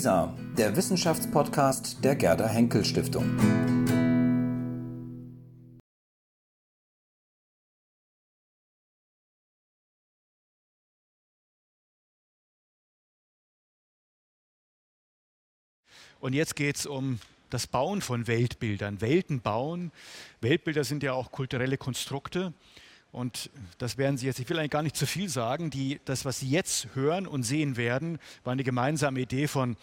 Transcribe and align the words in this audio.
WISA, 0.00 0.34
der 0.56 0.74
Wissenschaftspodcast 0.76 2.02
der 2.02 2.16
Gerda 2.16 2.48
Henkel 2.48 2.86
Stiftung. 2.86 3.36
Und 16.18 16.32
jetzt 16.32 16.56
geht 16.56 16.76
es 16.76 16.86
um 16.86 17.18
das 17.50 17.66
Bauen 17.66 18.00
von 18.00 18.26
Weltbildern. 18.26 19.02
Welten 19.02 19.42
bauen. 19.42 19.92
Weltbilder 20.40 20.84
sind 20.84 21.02
ja 21.02 21.12
auch 21.12 21.30
kulturelle 21.30 21.76
Konstrukte. 21.76 22.54
Und 23.12 23.50
das 23.78 23.98
werden 23.98 24.16
Sie 24.16 24.26
jetzt, 24.26 24.38
ich 24.38 24.48
will 24.48 24.58
eigentlich 24.58 24.70
gar 24.70 24.82
nicht 24.82 24.96
zu 24.96 25.06
viel 25.06 25.28
sagen, 25.28 25.70
die, 25.70 26.00
das, 26.04 26.24
was 26.24 26.40
Sie 26.40 26.48
jetzt 26.48 26.88
hören 26.94 27.26
und 27.26 27.42
sehen 27.42 27.76
werden, 27.76 28.18
war 28.44 28.52
eine 28.52 28.64
gemeinsame 28.64 29.20
Idee 29.20 29.48
von 29.48 29.76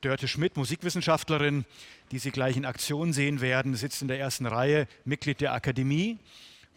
Dörte 0.00 0.28
Schmidt, 0.28 0.56
Musikwissenschaftlerin, 0.56 1.64
die 2.12 2.20
Sie 2.20 2.30
gleich 2.30 2.56
in 2.56 2.64
Aktion 2.64 3.12
sehen 3.12 3.40
werden, 3.40 3.74
sitzt 3.74 4.00
in 4.00 4.08
der 4.08 4.20
ersten 4.20 4.46
Reihe, 4.46 4.86
Mitglied 5.04 5.40
der 5.40 5.54
Akademie, 5.54 6.18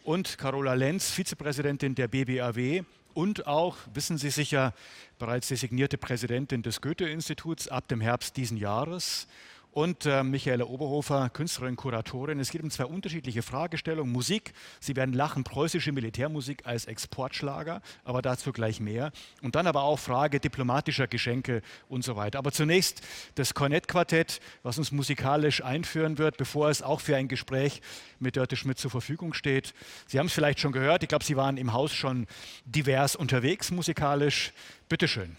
und 0.04 0.38
Carola 0.38 0.74
Lenz, 0.74 1.10
Vizepräsidentin 1.10 1.94
der 1.94 2.08
BBAW 2.08 2.82
und 3.14 3.46
auch, 3.46 3.76
wissen 3.94 4.18
Sie 4.18 4.30
sicher, 4.30 4.74
bereits 5.18 5.48
designierte 5.48 5.98
Präsidentin 5.98 6.62
des 6.62 6.80
Goethe-Instituts 6.80 7.68
ab 7.68 7.88
dem 7.88 8.00
Herbst 8.00 8.36
diesen 8.36 8.56
Jahres 8.56 9.28
und 9.72 10.04
äh, 10.04 10.22
Michaela 10.22 10.66
Oberhofer, 10.66 11.30
Künstlerin, 11.30 11.76
Kuratorin. 11.76 12.38
Es 12.38 12.50
geht 12.50 12.62
um 12.62 12.70
zwei 12.70 12.84
unterschiedliche 12.84 13.42
Fragestellungen. 13.42 14.12
Musik, 14.12 14.52
Sie 14.80 14.94
werden 14.96 15.14
lachen, 15.14 15.44
preußische 15.44 15.92
Militärmusik 15.92 16.66
als 16.66 16.84
Exportschlager, 16.84 17.80
aber 18.04 18.22
dazu 18.22 18.52
gleich 18.52 18.80
mehr. 18.80 19.12
Und 19.40 19.54
dann 19.54 19.66
aber 19.66 19.82
auch 19.82 19.98
Frage 19.98 20.40
diplomatischer 20.40 21.06
Geschenke 21.06 21.62
und 21.88 22.04
so 22.04 22.16
weiter. 22.16 22.38
Aber 22.38 22.52
zunächst 22.52 23.00
das 23.34 23.54
Kornettquartett, 23.54 24.40
was 24.62 24.76
uns 24.76 24.92
musikalisch 24.92 25.64
einführen 25.64 26.18
wird, 26.18 26.36
bevor 26.36 26.68
es 26.68 26.82
auch 26.82 27.00
für 27.00 27.16
ein 27.16 27.28
Gespräch 27.28 27.80
mit 28.20 28.36
Dörte 28.36 28.56
Schmidt 28.56 28.78
zur 28.78 28.90
Verfügung 28.90 29.32
steht. 29.32 29.72
Sie 30.06 30.18
haben 30.18 30.26
es 30.26 30.32
vielleicht 30.34 30.60
schon 30.60 30.72
gehört, 30.72 31.02
ich 31.02 31.08
glaube, 31.08 31.24
Sie 31.24 31.36
waren 31.36 31.56
im 31.56 31.72
Haus 31.72 31.92
schon 31.92 32.26
divers 32.66 33.16
unterwegs 33.16 33.70
musikalisch. 33.70 34.52
Bitte 34.88 35.08
schön. 35.08 35.36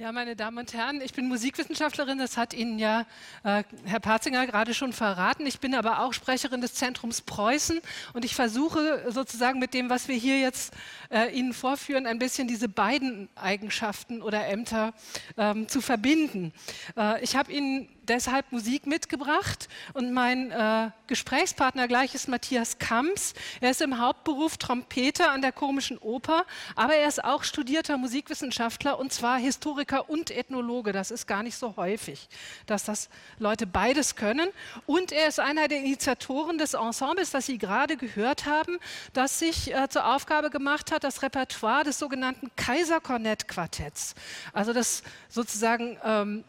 Ja, 0.00 0.12
meine 0.12 0.34
Damen 0.34 0.56
und 0.56 0.72
Herren, 0.72 1.02
ich 1.02 1.12
bin 1.12 1.28
Musikwissenschaftlerin, 1.28 2.16
das 2.16 2.38
hat 2.38 2.54
Ihnen 2.54 2.78
ja 2.78 3.04
äh, 3.44 3.64
Herr 3.84 4.00
Patzinger 4.00 4.46
gerade 4.46 4.72
schon 4.72 4.94
verraten. 4.94 5.44
Ich 5.44 5.60
bin 5.60 5.74
aber 5.74 6.00
auch 6.00 6.14
Sprecherin 6.14 6.62
des 6.62 6.72
Zentrums 6.72 7.20
Preußen 7.20 7.82
und 8.14 8.24
ich 8.24 8.34
versuche 8.34 9.04
sozusagen 9.10 9.58
mit 9.58 9.74
dem, 9.74 9.90
was 9.90 10.08
wir 10.08 10.14
hier 10.14 10.40
jetzt 10.40 10.72
äh, 11.10 11.28
Ihnen 11.36 11.52
vorführen, 11.52 12.06
ein 12.06 12.18
bisschen 12.18 12.48
diese 12.48 12.66
beiden 12.66 13.28
Eigenschaften 13.34 14.22
oder 14.22 14.46
Ämter 14.48 14.94
ähm, 15.36 15.68
zu 15.68 15.82
verbinden. 15.82 16.54
Äh, 16.96 17.22
ich 17.22 17.36
habe 17.36 17.52
Ihnen 17.52 17.86
deshalb 18.10 18.50
Musik 18.50 18.88
mitgebracht 18.88 19.68
und 19.94 20.12
mein 20.12 20.50
äh, 20.50 20.90
Gesprächspartner 21.06 21.86
gleich 21.86 22.12
ist 22.14 22.26
Matthias 22.26 22.78
Kamps. 22.78 23.34
Er 23.60 23.70
ist 23.70 23.80
im 23.80 24.00
Hauptberuf 24.00 24.56
Trompeter 24.56 25.30
an 25.30 25.42
der 25.42 25.52
Komischen 25.52 25.96
Oper, 25.96 26.44
aber 26.74 26.96
er 26.96 27.06
ist 27.08 27.22
auch 27.22 27.44
studierter 27.44 27.96
Musikwissenschaftler 27.98 28.98
und 28.98 29.12
zwar 29.12 29.38
Historiker 29.38 30.10
und 30.10 30.32
Ethnologe. 30.32 30.90
Das 30.90 31.12
ist 31.12 31.28
gar 31.28 31.44
nicht 31.44 31.56
so 31.56 31.76
häufig, 31.76 32.28
dass 32.66 32.82
das 32.82 33.08
Leute 33.38 33.68
beides 33.68 34.16
können. 34.16 34.48
Und 34.86 35.12
er 35.12 35.28
ist 35.28 35.38
einer 35.38 35.68
der 35.68 35.78
Initiatoren 35.78 36.58
des 36.58 36.74
Ensembles, 36.74 37.30
das 37.30 37.46
Sie 37.46 37.58
gerade 37.58 37.96
gehört 37.96 38.46
haben, 38.46 38.78
das 39.12 39.38
sich 39.38 39.72
äh, 39.72 39.88
zur 39.88 40.12
Aufgabe 40.12 40.50
gemacht 40.50 40.90
hat, 40.90 41.04
das 41.04 41.22
Repertoire 41.22 41.84
des 41.84 42.00
sogenannten 42.00 42.50
Kaiserkornettquartetts, 42.56 44.16
also 44.52 44.72
das 44.72 45.04
sozusagen 45.28 45.96
ähm, 46.04 46.44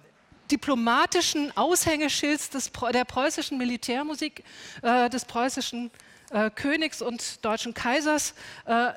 diplomatischen 0.52 1.56
Aushängeschilds 1.56 2.50
des, 2.50 2.72
der 2.94 3.06
preußischen 3.06 3.58
Militärmusik, 3.58 4.44
äh, 4.82 5.10
des 5.10 5.26
preußischen 5.26 5.92
äh, 6.32 6.50
Königs 6.50 7.02
und 7.02 7.44
deutschen 7.44 7.74
Kaisers, 7.74 8.34
äh, 8.66 8.92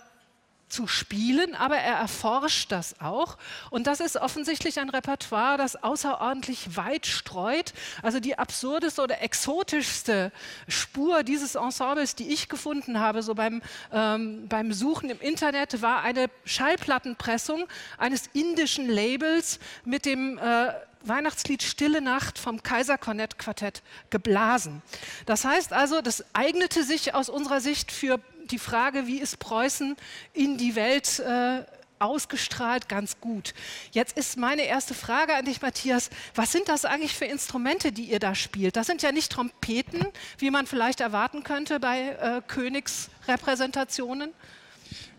zu 0.75 0.89
spielen, 0.89 1.55
aber 1.55 1.77
er 1.77 1.95
erforscht 1.97 2.73
das 2.73 3.01
auch. 3.01 3.39
Und 3.71 3.87
das 3.87 4.01
ist 4.01 4.17
offensichtlich 4.17 4.81
ein 4.81 4.91
Repertoire, 4.91 5.56
das 5.56 5.83
außerordentlich 5.83 6.77
weit 6.77 7.06
streut. 7.06 7.73
Also 8.03 8.19
die 8.19 8.37
absurdeste 8.39 9.03
oder 9.03 9.23
exotischste 9.23 10.33
Spur 10.67 11.23
dieses 11.23 11.55
Ensembles, 11.55 12.17
die 12.17 12.29
ich 12.29 12.49
gefunden 12.49 12.99
habe, 12.99 13.23
so 13.23 13.35
beim, 13.35 13.62
ähm, 13.93 14.49
beim 14.49 14.73
Suchen 14.73 15.11
im 15.11 15.21
Internet, 15.21 15.81
war 15.81 16.03
eine 16.03 16.29
Schallplattenpressung 16.45 17.67
eines 17.97 18.27
indischen 18.33 18.89
Labels 18.89 19.61
mit 19.85 20.05
dem 20.05 20.39
äh, 20.39 20.73
Weihnachtslied 21.05 21.62
Stille 21.62 22.01
Nacht 22.01 22.39
vom 22.39 22.62
Kaiserkornett-Quartett 22.62 23.83
geblasen. 24.11 24.83
Das 25.27 25.45
heißt 25.45 25.73
also, 25.73 26.01
das 26.01 26.25
eignete 26.33 26.85
sich 26.85 27.15
aus 27.15 27.29
unserer 27.29 27.61
Sicht 27.61 27.93
für 27.93 28.21
die 28.51 28.59
Frage, 28.59 29.06
wie 29.06 29.19
ist 29.19 29.39
Preußen 29.39 29.97
in 30.33 30.59
die 30.59 30.75
Welt 30.75 31.19
äh, 31.21 31.65
ausgestrahlt, 31.99 32.89
ganz 32.89 33.21
gut. 33.21 33.55
Jetzt 33.93 34.17
ist 34.17 34.37
meine 34.37 34.62
erste 34.62 34.95
Frage 34.95 35.35
an 35.35 35.45
dich, 35.45 35.62
Matthias. 35.62 36.11
Was 36.35 36.53
sind 36.53 36.69
das 36.69 36.85
eigentlich 36.85 37.15
für 37.15 37.25
Instrumente, 37.25 37.93
die 37.93 38.05
ihr 38.05 38.19
da 38.19 38.35
spielt? 38.35 38.77
Das 38.77 38.87
sind 38.87 39.03
ja 39.03 39.12
nicht 39.12 39.33
Trompeten, 39.33 40.06
wie 40.39 40.51
man 40.51 40.67
vielleicht 40.67 41.01
erwarten 41.01 41.45
könnte 41.45 41.81
bei 41.81 42.11
äh, 42.11 42.43
Königsrepräsentationen. 42.47 44.33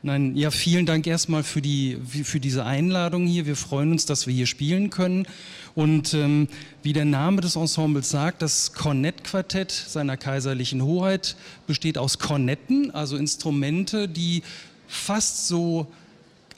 Nein, 0.06 0.36
ja, 0.36 0.52
vielen 0.52 0.86
Dank 0.86 1.08
erstmal 1.08 1.42
für, 1.42 1.64
die, 1.64 1.98
für 2.06 2.40
diese 2.40 2.64
Einladung 2.64 3.26
hier. 3.26 3.48
Wir 3.48 3.56
freuen 3.56 3.92
uns, 3.92 4.06
dass 4.06 4.28
wir 4.28 4.36
hier 4.36 4.46
spielen 4.46 4.92
können. 4.92 5.26
Und 5.74 6.14
ähm, 6.14 6.48
wie 6.84 6.94
der 6.94 7.06
Name 7.06 7.42
des 7.42 7.56
Ensembles 7.56 8.12
sagt, 8.12 8.44
das 8.44 8.74
Kornettquartett 8.74 9.72
seiner 9.72 10.16
kaiserlichen 10.16 10.84
Hoheit 10.84 11.36
besteht 11.66 11.98
aus 11.98 12.20
Kornetten, 12.20 12.92
also 12.92 13.18
Instrumente, 13.18 14.08
die 14.08 14.44
fast 14.88 15.48
so 15.48 15.88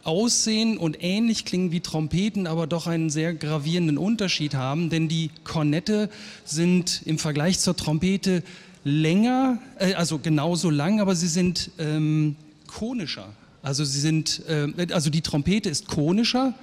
aussehen 0.03 0.77
und 0.77 1.01
ähnlich 1.01 1.45
klingen 1.45 1.71
wie 1.71 1.79
Trompeten, 1.79 2.47
aber 2.47 2.67
doch 2.67 2.85
einen 2.85 3.09
sehr 3.09 3.33
gravierenden 3.33 3.97
Unterschied 3.97 4.55
haben, 4.55 4.89
denn 4.89 5.07
die 5.07 5.31
Kornette 5.45 6.09
sind 6.43 7.01
im 7.05 7.17
Vergleich 7.17 7.59
zur 7.59 7.77
Trompete 7.77 8.43
länger, 8.83 9.59
äh, 9.79 9.93
also 9.93 10.19
genauso 10.19 10.69
lang, 10.69 10.99
aber 10.99 11.15
sie 11.15 11.29
sind 11.29 11.71
ähm, 11.79 12.35
konischer. 12.67 13.27
Also 13.61 13.83
sie 13.83 13.99
sind, 13.99 14.43
äh, 14.47 14.93
also 14.93 15.09
die 15.09 15.21
Trompete 15.21 15.69
ist 15.69 15.87
konischer. 15.87 16.53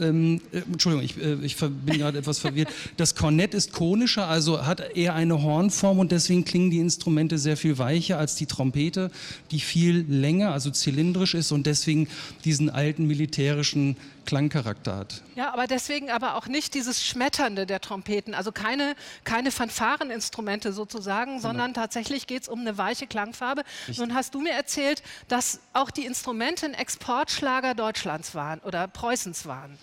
Ähm, 0.00 0.40
äh, 0.52 0.58
Entschuldigung, 0.58 1.04
ich, 1.04 1.22
äh, 1.22 1.34
ich 1.44 1.56
bin 1.56 1.98
gerade 1.98 2.18
etwas 2.18 2.38
verwirrt. 2.38 2.68
Das 2.96 3.14
Kornett 3.14 3.54
ist 3.54 3.72
konischer, 3.72 4.26
also 4.26 4.64
hat 4.64 4.96
eher 4.96 5.14
eine 5.14 5.42
Hornform 5.42 5.98
und 5.98 6.12
deswegen 6.12 6.44
klingen 6.44 6.70
die 6.70 6.78
Instrumente 6.78 7.38
sehr 7.38 7.56
viel 7.56 7.78
weicher 7.78 8.18
als 8.18 8.36
die 8.36 8.46
Trompete, 8.46 9.10
die 9.50 9.60
viel 9.60 10.06
länger, 10.08 10.52
also 10.52 10.70
zylindrisch 10.70 11.34
ist 11.34 11.52
und 11.52 11.66
deswegen 11.66 12.08
diesen 12.44 12.70
alten 12.70 13.06
militärischen 13.06 13.96
Klangcharakter 14.30 14.96
hat. 14.96 15.22
Ja, 15.34 15.52
aber 15.52 15.66
deswegen 15.66 16.08
aber 16.08 16.36
auch 16.36 16.46
nicht 16.46 16.74
dieses 16.74 17.04
Schmetternde 17.04 17.66
der 17.66 17.80
Trompeten, 17.80 18.32
also 18.32 18.52
keine, 18.52 18.94
keine 19.24 19.50
Fanfareninstrumente 19.50 20.72
sozusagen, 20.72 21.32
genau. 21.32 21.42
sondern 21.42 21.74
tatsächlich 21.74 22.28
geht 22.28 22.42
es 22.42 22.48
um 22.48 22.60
eine 22.60 22.78
weiche 22.78 23.08
Klangfarbe. 23.08 23.64
Richtig. 23.88 23.98
Nun 23.98 24.14
hast 24.14 24.36
du 24.36 24.40
mir 24.40 24.52
erzählt, 24.52 25.02
dass 25.26 25.58
auch 25.72 25.90
die 25.90 26.06
Instrumente 26.06 26.64
ein 26.64 26.74
Exportschlager 26.74 27.74
Deutschlands 27.74 28.36
waren 28.36 28.60
oder 28.60 28.86
Preußens 28.86 29.46
waren. 29.46 29.76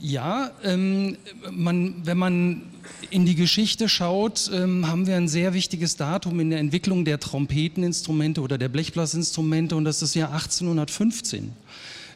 Ja, 0.00 0.52
ähm, 0.62 1.16
man, 1.50 2.06
wenn 2.06 2.18
man 2.18 2.62
in 3.10 3.26
die 3.26 3.34
Geschichte 3.34 3.88
schaut, 3.88 4.50
ähm, 4.52 4.86
haben 4.86 5.08
wir 5.08 5.16
ein 5.16 5.28
sehr 5.28 5.52
wichtiges 5.52 5.96
Datum 5.96 6.38
in 6.38 6.50
der 6.50 6.60
Entwicklung 6.60 7.04
der 7.04 7.18
Trompeteninstrumente 7.18 8.40
oder 8.40 8.56
der 8.56 8.68
Blechblasinstrumente 8.68 9.74
und 9.74 9.84
das 9.84 9.96
ist 9.96 10.02
das 10.02 10.14
Jahr 10.14 10.32
1815. 10.32 11.52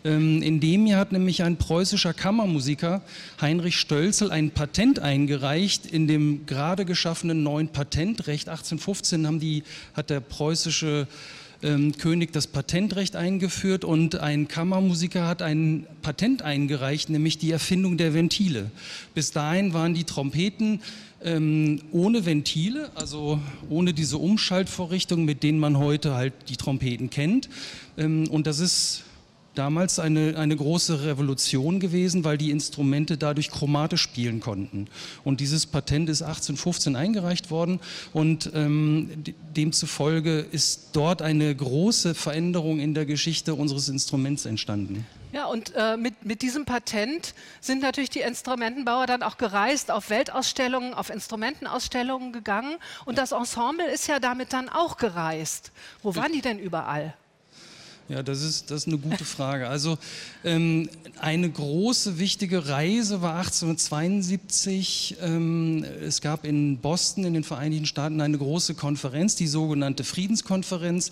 Ähm, 0.04 0.42
in 0.42 0.60
dem 0.60 0.86
Jahr 0.86 1.00
hat 1.00 1.12
nämlich 1.12 1.42
ein 1.42 1.56
preußischer 1.56 2.14
Kammermusiker, 2.14 3.02
Heinrich 3.40 3.76
Stölzel, 3.76 4.30
ein 4.30 4.50
Patent 4.50 4.98
eingereicht. 4.98 5.86
In 5.86 6.08
dem 6.08 6.46
gerade 6.46 6.84
geschaffenen 6.84 7.42
neuen 7.42 7.68
Patentrecht 7.68 8.48
1815 8.48 9.26
haben 9.26 9.40
die, 9.40 9.62
hat 9.94 10.10
der 10.10 10.20
preußische 10.20 11.06
ähm, 11.62 11.96
König 11.96 12.32
das 12.32 12.48
Patentrecht 12.48 13.14
eingeführt 13.14 13.84
und 13.84 14.16
ein 14.16 14.48
Kammermusiker 14.48 15.26
hat 15.26 15.42
ein 15.42 15.86
Patent 16.02 16.42
eingereicht, 16.42 17.08
nämlich 17.08 17.38
die 17.38 17.52
Erfindung 17.52 17.96
der 17.96 18.14
Ventile. 18.14 18.70
Bis 19.14 19.30
dahin 19.30 19.72
waren 19.72 19.94
die 19.94 20.04
Trompeten 20.04 20.80
ähm, 21.24 21.80
ohne 21.92 22.26
Ventile, 22.26 22.90
also 22.96 23.38
ohne 23.70 23.92
diese 23.94 24.18
Umschaltvorrichtung, 24.18 25.24
mit 25.24 25.44
denen 25.44 25.60
man 25.60 25.78
heute 25.78 26.14
halt 26.14 26.32
die 26.48 26.56
Trompeten 26.56 27.10
kennt. 27.10 27.48
Ähm, 27.96 28.26
und 28.28 28.48
das 28.48 28.58
ist 28.58 29.04
damals 29.54 29.98
eine, 29.98 30.36
eine 30.36 30.56
große 30.56 31.04
Revolution 31.04 31.80
gewesen, 31.80 32.24
weil 32.24 32.38
die 32.38 32.50
Instrumente 32.50 33.18
dadurch 33.18 33.50
chromatisch 33.50 34.02
spielen 34.02 34.40
konnten. 34.40 34.88
Und 35.24 35.40
dieses 35.40 35.66
Patent 35.66 36.08
ist 36.08 36.22
1815 36.22 36.96
eingereicht 36.96 37.50
worden 37.50 37.80
und 38.12 38.50
ähm, 38.54 39.10
demzufolge 39.56 40.40
ist 40.40 40.90
dort 40.92 41.22
eine 41.22 41.54
große 41.54 42.14
Veränderung 42.14 42.80
in 42.80 42.94
der 42.94 43.06
Geschichte 43.06 43.54
unseres 43.54 43.88
Instruments 43.88 44.46
entstanden. 44.46 45.06
Ja, 45.32 45.46
und 45.46 45.72
äh, 45.74 45.96
mit, 45.96 46.26
mit 46.26 46.42
diesem 46.42 46.66
Patent 46.66 47.34
sind 47.62 47.80
natürlich 47.80 48.10
die 48.10 48.20
Instrumentenbauer 48.20 49.06
dann 49.06 49.22
auch 49.22 49.38
gereist, 49.38 49.90
auf 49.90 50.10
Weltausstellungen, 50.10 50.92
auf 50.92 51.08
Instrumentenausstellungen 51.08 52.32
gegangen. 52.32 52.76
Und 53.06 53.16
das 53.16 53.32
Ensemble 53.32 53.90
ist 53.90 54.08
ja 54.08 54.18
damit 54.18 54.52
dann 54.52 54.68
auch 54.68 54.98
gereist. 54.98 55.72
Wo 56.02 56.14
waren 56.14 56.32
die 56.32 56.42
denn 56.42 56.58
überall? 56.58 57.14
Ja, 58.08 58.22
das 58.22 58.42
ist, 58.42 58.70
das 58.70 58.82
ist 58.82 58.88
eine 58.88 58.98
gute 58.98 59.24
Frage. 59.24 59.68
Also 59.68 59.96
ähm, 60.44 60.88
eine 61.20 61.48
große, 61.48 62.18
wichtige 62.18 62.68
Reise 62.68 63.22
war 63.22 63.36
1872. 63.36 65.16
Ähm, 65.22 65.84
es 66.02 66.20
gab 66.20 66.44
in 66.44 66.78
Boston 66.78 67.24
in 67.24 67.34
den 67.34 67.44
Vereinigten 67.44 67.86
Staaten 67.86 68.20
eine 68.20 68.38
große 68.38 68.74
Konferenz, 68.74 69.36
die 69.36 69.46
sogenannte 69.46 70.04
Friedenskonferenz 70.04 71.10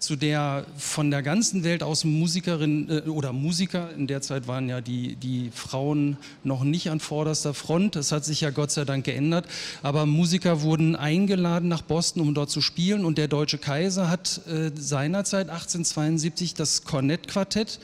zu 0.00 0.16
der 0.16 0.66
von 0.76 1.10
der 1.10 1.22
ganzen 1.22 1.64
Welt 1.64 1.82
aus 1.82 2.04
Musikerinnen 2.04 2.88
äh, 2.88 3.08
oder 3.08 3.32
Musiker, 3.32 3.90
in 3.96 4.06
der 4.06 4.22
Zeit 4.22 4.48
waren 4.48 4.68
ja 4.68 4.80
die, 4.80 5.16
die 5.16 5.50
Frauen 5.54 6.16
noch 6.44 6.64
nicht 6.64 6.90
an 6.90 7.00
vorderster 7.00 7.54
Front, 7.54 7.96
das 7.96 8.12
hat 8.12 8.24
sich 8.24 8.40
ja 8.40 8.50
Gott 8.50 8.70
sei 8.70 8.84
Dank 8.84 9.04
geändert, 9.04 9.46
aber 9.82 10.06
Musiker 10.06 10.62
wurden 10.62 10.96
eingeladen 10.96 11.68
nach 11.68 11.82
Boston, 11.82 12.22
um 12.22 12.34
dort 12.34 12.50
zu 12.50 12.60
spielen. 12.60 13.04
Und 13.04 13.18
der 13.18 13.28
deutsche 13.28 13.58
Kaiser 13.58 14.10
hat 14.10 14.40
äh, 14.46 14.70
seinerzeit 14.74 15.48
1872 15.48 16.54
das 16.54 16.84
Kornettquartett 16.84 17.78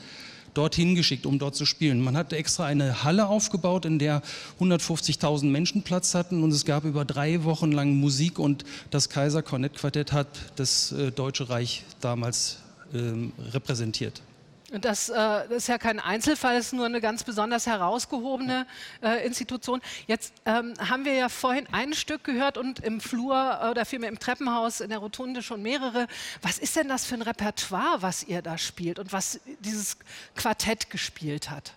dorthin 0.57 0.95
geschickt, 0.95 1.25
um 1.25 1.39
dort 1.39 1.55
zu 1.55 1.65
spielen. 1.65 2.01
Man 2.01 2.17
hat 2.17 2.33
extra 2.33 2.65
eine 2.65 3.03
Halle 3.03 3.27
aufgebaut, 3.27 3.85
in 3.85 3.99
der 3.99 4.21
150.000 4.59 5.45
Menschen 5.45 5.83
Platz 5.83 6.15
hatten 6.15 6.43
und 6.43 6.51
es 6.51 6.65
gab 6.65 6.83
über 6.83 7.05
drei 7.05 7.43
Wochen 7.43 7.71
lang 7.71 7.93
Musik 7.95 8.39
und 8.39 8.65
das 8.89 9.09
Kaiser 9.09 9.43
Kornett 9.43 9.75
Quartett 9.75 10.11
hat 10.11 10.27
das 10.55 10.91
äh, 10.91 11.11
Deutsche 11.11 11.49
Reich 11.49 11.83
damals 12.01 12.57
ähm, 12.93 13.33
repräsentiert. 13.53 14.21
Das, 14.69 15.07
äh, 15.07 15.13
das, 15.15 15.49
ist 15.49 15.67
ja 15.67 15.77
kein 15.77 16.01
Einzelfall, 16.01 16.57
es 16.57 16.67
ist 16.67 16.73
nur 16.73 16.85
eine 16.85 16.99
ganz 16.99 17.23
besonders 17.23 17.67
herausgehobene 17.67 18.67
äh, 19.01 19.25
Institution. 19.25 19.81
Jetzt 20.07 20.33
ähm, 20.45 20.73
haben 20.77 21.05
wir 21.05 21.13
ja 21.13 21.29
vorhin 21.29 21.67
ein 21.71 21.93
Stück 21.93 22.25
gehört 22.25 22.57
und 22.57 22.79
im 22.79 22.99
Flur 22.99 23.59
äh, 23.61 23.69
oder 23.69 23.85
vielmehr 23.85 24.09
im 24.09 24.19
Treppenhaus 24.19 24.81
in 24.81 24.89
der 24.89 24.99
Rotunde 24.99 25.41
schon 25.41 25.61
mehrere. 25.61 26.07
Was 26.41 26.57
ist 26.57 26.75
denn 26.75 26.89
das 26.89 27.05
für 27.05 27.15
ein 27.15 27.21
Repertoire, 27.21 28.01
was 28.01 28.23
ihr 28.23 28.41
da 28.41 28.57
spielt 28.57 28.99
und 28.99 29.13
was 29.13 29.39
dieses 29.59 29.97
Quartett 30.35 30.89
gespielt 30.89 31.49
hat? 31.49 31.73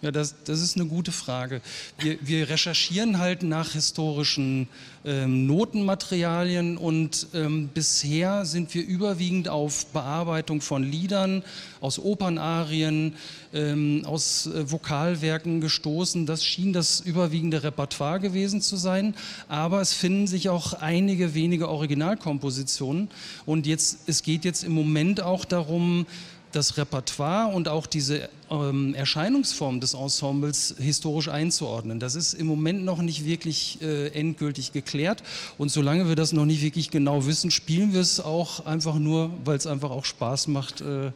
Ja, 0.00 0.12
das, 0.12 0.36
das 0.44 0.60
ist 0.60 0.76
eine 0.76 0.86
gute 0.86 1.10
Frage. 1.10 1.60
Wir, 1.98 2.18
wir 2.20 2.48
recherchieren 2.48 3.18
halt 3.18 3.42
nach 3.42 3.72
historischen 3.72 4.68
ähm, 5.04 5.48
Notenmaterialien 5.48 6.76
und 6.76 7.26
ähm, 7.34 7.68
bisher 7.74 8.44
sind 8.44 8.72
wir 8.74 8.86
überwiegend 8.86 9.48
auf 9.48 9.86
Bearbeitung 9.86 10.60
von 10.60 10.84
Liedern, 10.84 11.42
aus 11.80 11.98
Opernarien, 11.98 13.14
ähm, 13.52 14.04
aus 14.04 14.46
äh, 14.46 14.70
Vokalwerken 14.70 15.60
gestoßen. 15.60 16.26
Das 16.26 16.44
schien 16.44 16.72
das 16.72 17.00
überwiegende 17.00 17.64
Repertoire 17.64 18.20
gewesen 18.20 18.60
zu 18.60 18.76
sein, 18.76 19.16
aber 19.48 19.80
es 19.80 19.94
finden 19.94 20.28
sich 20.28 20.48
auch 20.48 20.74
einige 20.74 21.34
wenige 21.34 21.68
Originalkompositionen 21.68 23.08
und 23.46 23.66
jetzt, 23.66 23.98
es 24.06 24.22
geht 24.22 24.44
jetzt 24.44 24.62
im 24.62 24.74
Moment 24.74 25.20
auch 25.22 25.44
darum, 25.44 26.06
das 26.52 26.76
Repertoire 26.76 27.54
und 27.54 27.68
auch 27.68 27.86
diese 27.86 28.28
ähm, 28.50 28.94
Erscheinungsform 28.94 29.80
des 29.80 29.94
Ensembles 29.94 30.74
historisch 30.78 31.28
einzuordnen. 31.28 32.00
Das 32.00 32.14
ist 32.14 32.34
im 32.34 32.46
Moment 32.46 32.84
noch 32.84 33.02
nicht 33.02 33.24
wirklich 33.24 33.78
äh, 33.82 34.08
endgültig 34.08 34.72
geklärt 34.72 35.22
und 35.58 35.70
solange 35.70 36.08
wir 36.08 36.16
das 36.16 36.32
noch 36.32 36.46
nicht 36.46 36.62
wirklich 36.62 36.90
genau 36.90 37.26
wissen, 37.26 37.50
spielen 37.50 37.92
wir 37.92 38.00
es 38.00 38.20
auch 38.20 38.66
einfach 38.66 38.96
nur, 38.96 39.30
weil 39.44 39.56
es 39.56 39.66
einfach 39.66 39.90
auch 39.90 40.04
Spaß 40.04 40.48
macht, 40.48 40.80
äh, 40.80 41.12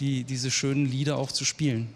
die, 0.00 0.24
diese 0.24 0.50
schönen 0.50 0.86
Lieder 0.90 1.16
auch 1.18 1.30
zu 1.30 1.44
spielen. 1.44 1.88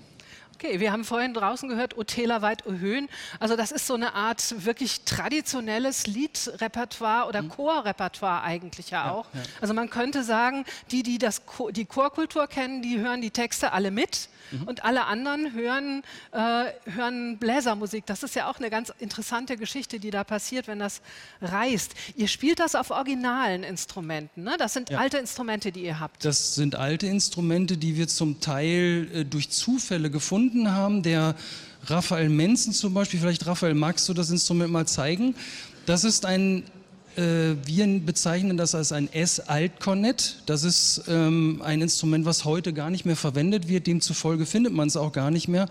Okay, 0.58 0.80
wir 0.80 0.90
haben 0.90 1.04
vorhin 1.04 1.34
draußen 1.34 1.68
gehört, 1.68 1.98
Otela 1.98 2.40
weit 2.40 2.64
erhöhen. 2.64 3.10
Also 3.40 3.56
das 3.56 3.72
ist 3.72 3.86
so 3.86 3.92
eine 3.92 4.14
Art 4.14 4.64
wirklich 4.64 5.02
traditionelles 5.02 6.06
Liedrepertoire 6.06 7.28
oder 7.28 7.42
mhm. 7.42 7.50
Chorrepertoire 7.50 8.42
eigentlich 8.42 8.88
ja 8.88 9.10
auch. 9.10 9.26
Ja, 9.34 9.40
ja. 9.40 9.46
Also 9.60 9.74
man 9.74 9.90
könnte 9.90 10.24
sagen, 10.24 10.64
die, 10.90 11.02
die 11.02 11.18
das, 11.18 11.42
die 11.72 11.84
Chorkultur 11.84 12.46
kennen, 12.46 12.80
die 12.80 12.98
hören 12.98 13.20
die 13.20 13.32
Texte 13.32 13.72
alle 13.72 13.90
mit 13.90 14.30
mhm. 14.50 14.62
und 14.62 14.84
alle 14.84 15.04
anderen 15.04 15.52
hören, 15.52 16.02
äh, 16.32 16.64
hören 16.90 17.36
Bläsermusik. 17.36 18.06
Das 18.06 18.22
ist 18.22 18.34
ja 18.34 18.48
auch 18.50 18.58
eine 18.58 18.70
ganz 18.70 18.92
interessante 18.98 19.58
Geschichte, 19.58 20.00
die 20.00 20.10
da 20.10 20.24
passiert, 20.24 20.68
wenn 20.68 20.78
das 20.78 21.02
reist. 21.42 21.92
Ihr 22.16 22.28
spielt 22.28 22.60
das 22.60 22.74
auf 22.74 22.90
originalen 22.90 23.62
Instrumenten. 23.62 24.42
Ne? 24.44 24.56
Das 24.58 24.72
sind 24.72 24.88
ja. 24.88 24.98
alte 24.98 25.18
Instrumente, 25.18 25.70
die 25.70 25.82
ihr 25.82 26.00
habt. 26.00 26.24
Das 26.24 26.54
sind 26.54 26.76
alte 26.76 27.06
Instrumente, 27.06 27.76
die 27.76 27.96
wir 27.96 28.08
zum 28.08 28.40
Teil 28.40 29.08
äh, 29.12 29.24
durch 29.24 29.50
Zufälle 29.50 30.10
gefunden 30.10 30.45
haben. 30.70 31.02
Der 31.02 31.34
Raphael 31.86 32.28
Menzen 32.28 32.72
zum 32.72 32.94
Beispiel, 32.94 33.20
vielleicht 33.20 33.46
Raphael, 33.46 33.74
magst 33.74 34.08
du 34.08 34.14
das 34.14 34.30
Instrument 34.30 34.72
mal 34.72 34.86
zeigen? 34.86 35.34
Das 35.86 36.04
ist 36.04 36.26
ein 36.26 36.64
äh, 37.16 37.56
wir 37.64 38.00
bezeichnen 38.00 38.56
das 38.56 38.74
als 38.74 38.92
ein 38.92 39.10
S-Alt-Kornett. 39.10 40.42
Das 40.44 40.64
ist 40.64 41.04
ähm, 41.08 41.62
ein 41.64 41.80
Instrument, 41.80 42.26
was 42.26 42.44
heute 42.44 42.74
gar 42.74 42.90
nicht 42.90 43.06
mehr 43.06 43.16
verwendet 43.16 43.68
wird. 43.68 43.86
Demzufolge 43.86 44.44
findet 44.44 44.74
man 44.74 44.88
es 44.88 44.96
auch 44.96 45.12
gar 45.12 45.30
nicht 45.30 45.48
mehr. 45.48 45.66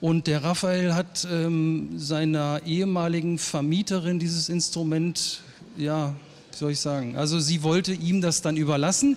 Und 0.00 0.26
der 0.26 0.44
Raphael 0.44 0.94
hat 0.94 1.26
ähm, 1.30 1.98
seiner 1.98 2.60
ehemaligen 2.66 3.38
Vermieterin 3.38 4.18
dieses 4.18 4.50
Instrument, 4.50 5.40
ja, 5.78 6.14
wie 6.50 6.56
soll 6.56 6.72
ich 6.72 6.80
sagen, 6.80 7.16
also 7.16 7.40
sie 7.40 7.62
wollte 7.62 7.94
ihm 7.94 8.20
das 8.20 8.42
dann 8.42 8.58
überlassen. 8.58 9.16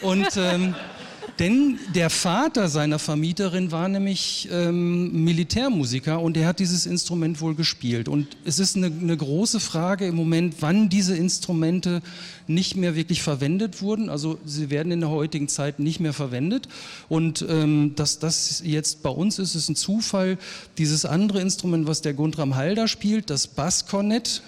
Und 0.00 0.28
ähm, 0.38 0.74
denn 1.38 1.78
der 1.94 2.10
Vater 2.10 2.68
seiner 2.68 2.98
Vermieterin 2.98 3.72
war 3.72 3.88
nämlich 3.88 4.48
ähm, 4.50 5.24
Militärmusiker 5.24 6.20
und 6.20 6.36
er 6.36 6.48
hat 6.48 6.58
dieses 6.58 6.86
Instrument 6.86 7.40
wohl 7.40 7.54
gespielt. 7.54 8.08
Und 8.08 8.36
es 8.44 8.58
ist 8.58 8.76
eine, 8.76 8.86
eine, 8.86 9.16
große 9.16 9.60
Frage 9.60 10.06
im 10.06 10.16
Moment, 10.16 10.56
wann 10.60 10.88
diese 10.88 11.16
Instrumente 11.16 12.02
nicht 12.46 12.76
mehr 12.76 12.94
wirklich 12.94 13.22
verwendet 13.22 13.80
wurden. 13.80 14.08
Also 14.08 14.38
sie 14.44 14.70
werden 14.70 14.92
in 14.92 15.00
der 15.00 15.10
heutigen 15.10 15.48
Zeit 15.48 15.78
nicht 15.78 16.00
mehr 16.00 16.12
verwendet. 16.12 16.68
Und 17.08 17.44
ähm, 17.48 17.92
dass 17.96 18.18
das 18.18 18.62
jetzt 18.64 19.02
bei 19.02 19.10
uns 19.10 19.38
ist, 19.38 19.54
ist 19.54 19.68
ein 19.68 19.76
Zufall. 19.76 20.38
Dieses 20.78 21.04
andere 21.04 21.40
Instrument, 21.40 21.86
was 21.86 22.02
der 22.02 22.14
Guntram 22.14 22.56
Halder 22.56 22.88
spielt, 22.88 23.30
das 23.30 23.46
Basskornett, 23.46 24.42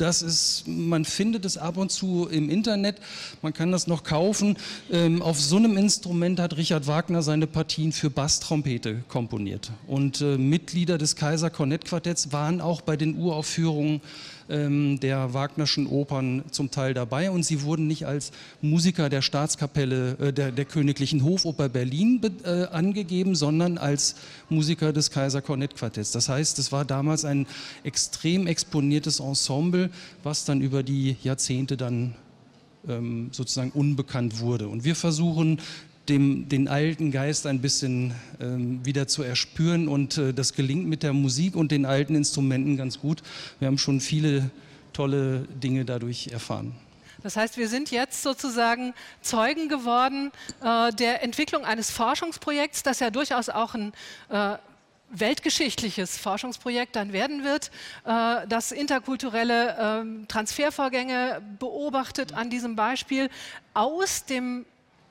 das 0.00 0.22
ist, 0.22 0.64
man 0.66 1.04
findet 1.04 1.44
es 1.44 1.58
ab 1.58 1.76
und 1.76 1.90
zu 1.90 2.28
im 2.30 2.48
Internet, 2.50 2.96
man 3.42 3.52
kann 3.52 3.72
das 3.72 3.86
noch 3.86 4.04
kaufen. 4.04 4.56
Ähm, 4.90 5.22
auf 5.22 5.40
so 5.40 5.56
einem 5.56 5.76
Instrument 5.76 6.40
hat 6.40 6.56
Richard 6.56 6.86
Wagner 6.86 7.22
seine 7.22 7.46
Partien 7.46 7.92
für 7.92 8.10
Basstrompete 8.10 9.02
komponiert. 9.08 9.70
Und 9.86 10.20
äh, 10.20 10.38
Mitglieder 10.38 10.98
des 10.98 11.16
Kaiser 11.16 11.50
Kornett 11.50 11.84
Quartetts 11.84 12.32
waren 12.32 12.60
auch 12.60 12.80
bei 12.80 12.96
den 12.96 13.16
Uraufführungen 13.16 14.00
ähm, 14.48 15.00
der 15.00 15.34
Wagnerschen 15.34 15.86
Opern 15.86 16.44
zum 16.50 16.70
Teil 16.70 16.94
dabei 16.94 17.30
und 17.30 17.44
sie 17.44 17.62
wurden 17.62 17.86
nicht 17.86 18.06
als 18.06 18.32
Musiker 18.60 19.08
der 19.08 19.22
Staatskapelle 19.22 20.16
äh, 20.18 20.32
der, 20.32 20.52
der 20.52 20.64
Königlichen 20.64 21.24
Hofoper 21.24 21.68
Berlin 21.68 22.20
äh, 22.44 22.64
angegeben, 22.64 23.34
sondern 23.34 23.78
als 23.78 24.16
Musiker 24.48 24.92
des 24.92 25.10
Kaiser 25.10 25.42
Kornett 25.42 25.76
Quartetts. 25.76 26.12
Das 26.12 26.28
heißt, 26.28 26.58
es 26.58 26.72
war 26.72 26.84
damals 26.84 27.24
ein 27.24 27.46
extrem 27.84 28.46
exponiertes 28.46 29.20
Ensemble, 29.20 29.90
was 30.22 30.44
dann 30.44 30.60
über 30.60 30.82
die 30.82 31.16
Jahrzehnte 31.22 31.76
dann 31.76 32.14
ähm, 32.88 33.28
sozusagen 33.32 33.70
unbekannt 33.72 34.40
wurde. 34.40 34.68
Und 34.68 34.84
wir 34.84 34.94
versuchen 34.94 35.60
dem, 36.08 36.48
den 36.48 36.68
alten 36.68 37.10
Geist 37.10 37.46
ein 37.46 37.60
bisschen 37.60 38.14
ähm, 38.40 38.84
wieder 38.84 39.08
zu 39.08 39.22
erspüren. 39.22 39.88
Und 39.88 40.18
äh, 40.18 40.32
das 40.32 40.54
gelingt 40.54 40.86
mit 40.86 41.02
der 41.02 41.12
Musik 41.12 41.56
und 41.56 41.70
den 41.70 41.84
alten 41.84 42.14
Instrumenten 42.14 42.76
ganz 42.76 42.98
gut. 42.98 43.22
Wir 43.58 43.68
haben 43.68 43.78
schon 43.78 44.00
viele 44.00 44.50
tolle 44.92 45.40
Dinge 45.62 45.84
dadurch 45.84 46.28
erfahren. 46.28 46.74
Das 47.22 47.36
heißt, 47.36 47.56
wir 47.56 47.68
sind 47.68 47.90
jetzt 47.90 48.22
sozusagen 48.22 48.94
Zeugen 49.22 49.68
geworden 49.68 50.30
äh, 50.62 50.92
der 50.92 51.22
Entwicklung 51.22 51.64
eines 51.64 51.90
Forschungsprojekts, 51.90 52.84
das 52.84 53.00
ja 53.00 53.10
durchaus 53.10 53.48
auch 53.48 53.74
ein 53.74 53.92
äh, 54.28 54.56
weltgeschichtliches 55.10 56.18
Forschungsprojekt 56.18 56.94
dann 56.94 57.12
werden 57.12 57.44
wird, 57.44 57.70
äh, 58.04 58.46
das 58.46 58.72
interkulturelle 58.72 59.76
ähm, 59.78 60.28
Transfervorgänge 60.28 61.42
beobachtet 61.58 62.34
an 62.34 62.50
diesem 62.50 62.76
Beispiel 62.76 63.30
aus 63.74 64.24
dem 64.24 64.64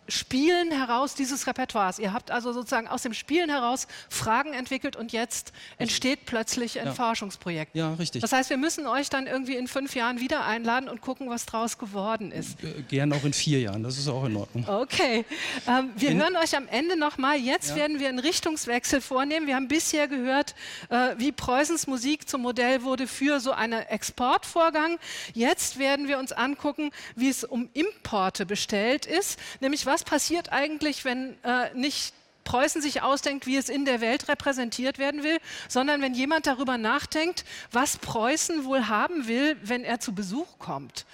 Spielen 0.08 0.72
heraus 0.72 1.16
dieses 1.16 1.48
Repertoires. 1.48 2.00
Ihr 2.00 2.14
habt 2.14 2.32
also 2.32 2.54
sozusagen 2.54 2.88
aus 2.88 3.02
dem 3.02 3.14
Spielen 3.14 3.50
heraus 3.50 3.88
Fragen 4.10 4.54
entwickelt 4.54 4.96
und 4.96 5.12
jetzt 5.12 5.52
entsteht 5.78 6.26
plötzlich 6.26 6.80
ein 6.80 6.88
ja. 6.88 6.94
Forschungsprojekt. 6.94 7.76
Ja, 7.76 7.94
richtig. 7.94 8.22
Das 8.22 8.32
heißt, 8.32 8.50
wir 8.50 8.58
müssen 8.58 8.88
euch 8.88 9.10
dann 9.10 9.28
irgendwie 9.28 9.56
in 9.56 9.68
fünf 9.68 9.96
Jahren 9.96 10.20
wieder 10.20 10.46
einladen 10.46 10.90
und 10.90 11.02
gucken, 11.02 11.30
was 11.30 11.46
draus 11.46 11.78
geworden 11.78 12.32
ist. 12.32 12.58
Gern 12.90 13.12
auch 13.14 13.24
in 13.24 13.34
vier 13.34 13.60
Jahren, 13.60 13.84
das 13.84 13.98
ist 13.98 14.08
auch 14.08 14.26
in 14.26 14.36
Ordnung. 14.36 14.68
Okay. 14.68 15.26
Ähm, 15.68 15.92
wir 15.96 16.10
in 16.10 16.22
hören 16.22 16.36
euch 16.38 16.56
am 16.56 16.68
Ende 16.68 16.98
nochmal. 16.98 17.38
Jetzt 17.38 17.72
ja. 17.72 17.76
werden 17.78 18.00
wir 18.00 18.10
einen 18.10 18.20
Richtungswechsel 18.20 19.02
vornehmen. 19.02 19.48
Wir 19.48 19.56
haben 19.56 19.68
bisher 19.68 20.08
gehört, 20.08 20.56
äh, 20.90 21.16
wie 21.18 21.32
Preußens 21.32 21.88
Musik 21.88 22.30
zum 22.30 22.42
Modell 22.42 22.84
wurde 22.84 23.08
für 23.08 23.40
so 23.40 23.52
einen 23.52 23.82
Exportvorgang. 23.82 24.98
Jetzt 25.34 25.80
werden 25.80 26.08
wir 26.08 26.20
uns 26.20 26.32
angucken, 26.32 26.92
wie 27.16 27.30
es 27.30 27.44
um 27.44 27.70
Importe 27.74 28.46
bestellt 28.46 29.06
ist, 29.06 29.40
nämlich 29.60 29.86
was 29.86 29.97
was 29.98 30.04
passiert 30.04 30.52
eigentlich, 30.52 31.06
wenn 31.06 31.44
äh, 31.44 31.74
nicht 31.74 32.14
Preußen 32.44 32.84
sich 32.84 33.02
ausdenkt, 33.02 33.48
wie 33.48 33.58
es 33.58 33.68
in 33.68 33.84
der 33.84 34.00
Welt 34.00 34.28
repräsentiert 34.28 35.00
werden 35.00 35.24
will, 35.24 35.40
sondern 35.68 36.04
wenn 36.04 36.14
jemand 36.14 36.46
darüber 36.46 36.78
nachdenkt, 36.78 37.44
was 37.72 37.98
Preußen 37.98 38.64
wohl 38.64 38.90
haben 38.90 39.28
will, 39.28 39.58
wenn 39.64 39.84
er 39.84 40.00
zu 40.00 40.14
Besuch 40.14 40.60
kommt. 40.60 41.08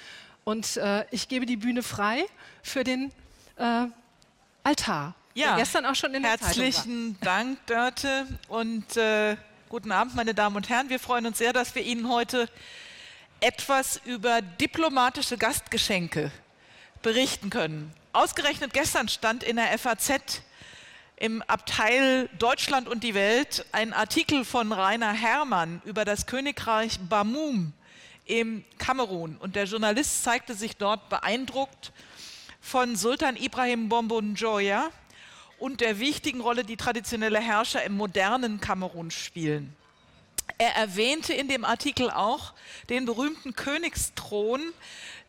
Und 0.44 0.75
äh, 0.75 1.06
ich 1.12 1.30
gebe 1.30 1.46
die 1.46 1.56
Bühne 1.56 1.82
frei 1.82 2.25
für 2.62 2.84
den 2.84 3.13
äh, 3.56 3.86
Altar. 4.63 5.16
Ja, 5.34 5.56
gestern 5.56 5.86
auch 5.86 5.96
schon 5.96 6.13
in 6.13 6.24
der 6.24 6.32
herzlichen 6.32 7.18
Dank, 7.22 7.66
Dörte, 7.68 8.28
und 8.50 8.98
äh, 8.98 9.38
guten 9.70 9.94
Abend, 9.94 10.13
meine 10.13 10.34
Damen 10.34 10.58
und 10.58 10.68
Herren. 10.68 10.90
Wir 10.90 11.00
freuen 11.00 11.25
uns 11.25 11.38
sehr, 11.38 11.54
dass 11.54 11.74
wir 11.74 11.84
Ihnen 11.84 12.10
heute 12.10 12.50
etwas 13.40 14.02
über 14.04 14.42
diplomatische 14.42 15.38
Gastgeschenke 15.38 16.32
berichten 17.02 17.50
können. 17.50 17.94
Ausgerechnet 18.15 18.74
gestern 18.74 19.10
stand 19.10 19.41
in 19.41 19.55
der 19.55 19.75
FAZ 19.79 20.43
im 21.15 21.41
Abteil 21.41 22.29
Deutschland 22.38 22.88
und 22.88 23.03
die 23.03 23.15
Welt 23.15 23.65
ein 23.72 23.91
Artikel 23.91 24.46
von 24.46 24.72
Rainer 24.72 25.13
Herrmann 25.13 25.82
über 25.84 26.05
das 26.05 26.27
Königreich 26.27 27.00
Bamum 27.10 27.74
im 28.25 28.63
Kamerun. 28.77 29.36
Und 29.38 29.55
der 29.55 29.65
Journalist 29.65 30.24
zeigte 30.24 30.53
sich 30.53 30.77
dort 30.77 31.10
beeindruckt 31.10 31.91
von 32.62 32.96
Sultan 32.96 33.36
Ibrahim 33.36 33.89
Bombonjoya 33.89 34.91
und 35.58 35.82
der 35.82 35.98
wichtigen 35.98 36.39
Rolle, 36.39 36.63
die 36.63 36.77
traditionelle 36.77 37.39
Herrscher 37.39 37.84
im 37.84 37.98
modernen 37.98 38.60
Kamerun 38.60 39.10
spielen. 39.10 39.75
Er 40.58 40.76
erwähnte 40.76 41.34
in 41.34 41.48
dem 41.48 41.66
Artikel 41.66 42.10
auch 42.10 42.54
den 42.90 43.06
berühmten 43.06 43.56
Königsthron, 43.56 44.62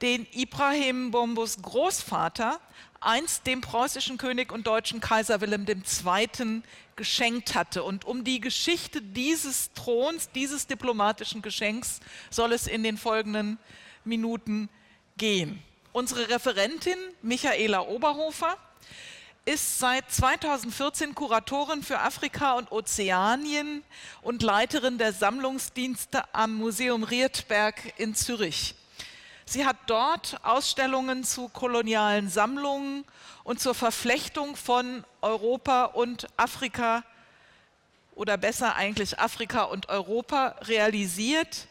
den 0.02 0.26
Ibrahim 0.32 1.10
Bombos 1.10 1.62
Großvater 1.62 2.60
einst 3.00 3.46
dem 3.46 3.60
preußischen 3.60 4.18
König 4.18 4.50
und 4.50 4.66
deutschen 4.66 5.00
Kaiser 5.00 5.40
Wilhelm 5.40 5.66
II. 5.66 6.62
geschenkt 6.96 7.54
hatte. 7.54 7.82
Und 7.82 8.04
um 8.04 8.24
die 8.24 8.40
Geschichte 8.40 9.02
dieses 9.02 9.72
Throns, 9.74 10.30
dieses 10.30 10.66
diplomatischen 10.66 11.42
Geschenks 11.42 12.00
soll 12.30 12.52
es 12.52 12.66
in 12.66 12.82
den 12.82 12.96
folgenden 12.96 13.58
Minuten 14.04 14.68
gehen. 15.16 15.62
Unsere 15.92 16.28
Referentin 16.28 16.98
Michaela 17.22 17.82
Oberhofer 17.82 18.56
ist 19.46 19.78
seit 19.78 20.10
2014 20.10 21.14
Kuratorin 21.14 21.82
für 21.82 22.00
Afrika 22.00 22.54
und 22.54 22.72
Ozeanien 22.72 23.82
und 24.22 24.42
Leiterin 24.42 24.96
der 24.96 25.12
Sammlungsdienste 25.12 26.22
am 26.34 26.54
Museum 26.54 27.02
Riedberg 27.02 27.92
in 27.98 28.14
Zürich. 28.14 28.74
Sie 29.44 29.66
hat 29.66 29.76
dort 29.86 30.38
Ausstellungen 30.42 31.24
zu 31.24 31.48
kolonialen 31.48 32.30
Sammlungen 32.30 33.04
und 33.42 33.60
zur 33.60 33.74
Verflechtung 33.74 34.56
von 34.56 35.04
Europa 35.20 35.84
und 35.84 36.26
Afrika 36.38 37.04
oder 38.14 38.38
besser 38.38 38.76
eigentlich 38.76 39.18
Afrika 39.18 39.64
und 39.64 39.90
Europa 39.90 40.56
realisiert. 40.62 41.66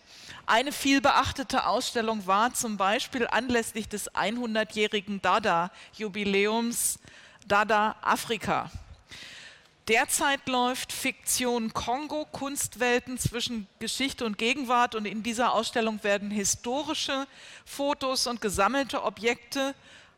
Eine 0.46 0.72
vielbeachtete 0.72 1.66
Ausstellung 1.66 2.28
war 2.28 2.54
zum 2.54 2.78
Beispiel 2.78 3.26
anlässlich 3.26 3.90
des 3.90 4.12
100-jährigen 4.12 5.24
Dada-Jubiläums 5.24 7.00
Dada 7.48 7.96
Afrika. 8.02 8.72
Derzeit 9.90 10.48
läuft 10.48 10.94
Fiktion 10.94 11.74
Kongo, 11.74 12.26
Kunstwelten 12.32 13.18
zwischen 13.18 13.68
Geschichte 13.80 14.26
und 14.26 14.38
Gegenwart 14.38 14.96
und 14.96 15.06
in 15.06 15.24
dieser 15.24 15.54
Ausstellung 15.54 16.02
werden 16.04 16.32
historische 16.32 17.28
Fotos 17.66 18.28
und 18.28 18.40
gesammelte 18.40 19.04
Objekte 19.04 19.76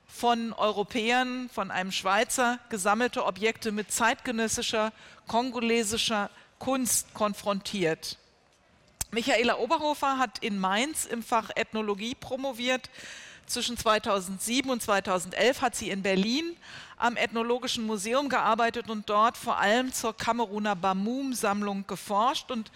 von 0.07 0.53
Europäern, 0.53 1.49
von 1.51 1.71
einem 1.71 1.91
Schweizer 1.91 2.59
gesammelte 2.69 3.25
Objekte 3.25 3.71
mit 3.71 3.91
zeitgenössischer 3.91 4.93
kongolesischer 5.25 6.29
Kunst 6.59 7.13
konfrontiert. 7.15 8.19
Michaela 9.09 9.57
Oberhofer 9.57 10.19
hat 10.19 10.39
in 10.39 10.59
Mainz 10.59 11.05
im 11.05 11.23
Fach 11.23 11.49
Ethnologie 11.55 12.13
promoviert. 12.13 12.89
Zwischen 13.47 13.77
2007 13.77 14.69
und 14.69 14.81
2011 14.81 15.61
hat 15.61 15.75
sie 15.75 15.89
in 15.89 16.03
Berlin 16.03 16.55
am 16.97 17.17
Ethnologischen 17.17 17.85
Museum 17.85 18.29
gearbeitet 18.29 18.89
und 18.89 19.09
dort 19.09 19.37
vor 19.37 19.57
allem 19.57 19.93
zur 19.93 20.15
Kameruner 20.15 20.75
Bamum-Sammlung 20.75 21.85
geforscht. 21.87 22.51
Und 22.51 22.71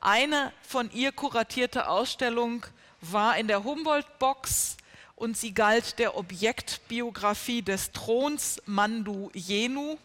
eine 0.00 0.52
von 0.62 0.90
ihr 0.92 1.12
kuratierte 1.12 1.88
Ausstellung 1.88 2.64
war 3.00 3.36
in 3.36 3.48
der 3.48 3.64
Humboldt-Box 3.64 4.76
und 5.16 5.36
sie 5.36 5.54
galt 5.54 5.98
der 5.98 6.16
Objektbiografie 6.16 7.62
des 7.62 7.92
Throns 7.92 8.60
Mandu 8.66 9.30
Jenu. 9.34 9.96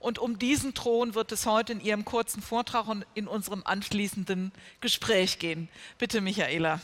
Und 0.00 0.18
um 0.18 0.38
diesen 0.38 0.74
Thron 0.74 1.14
wird 1.14 1.32
es 1.32 1.44
heute 1.44 1.72
in 1.72 1.80
Ihrem 1.80 2.04
kurzen 2.04 2.40
Vortrag 2.40 2.86
und 2.86 3.04
in 3.14 3.26
unserem 3.26 3.62
anschließenden 3.64 4.52
Gespräch 4.80 5.38
gehen. 5.38 5.68
Bitte, 5.98 6.20
Michaela. 6.20 6.80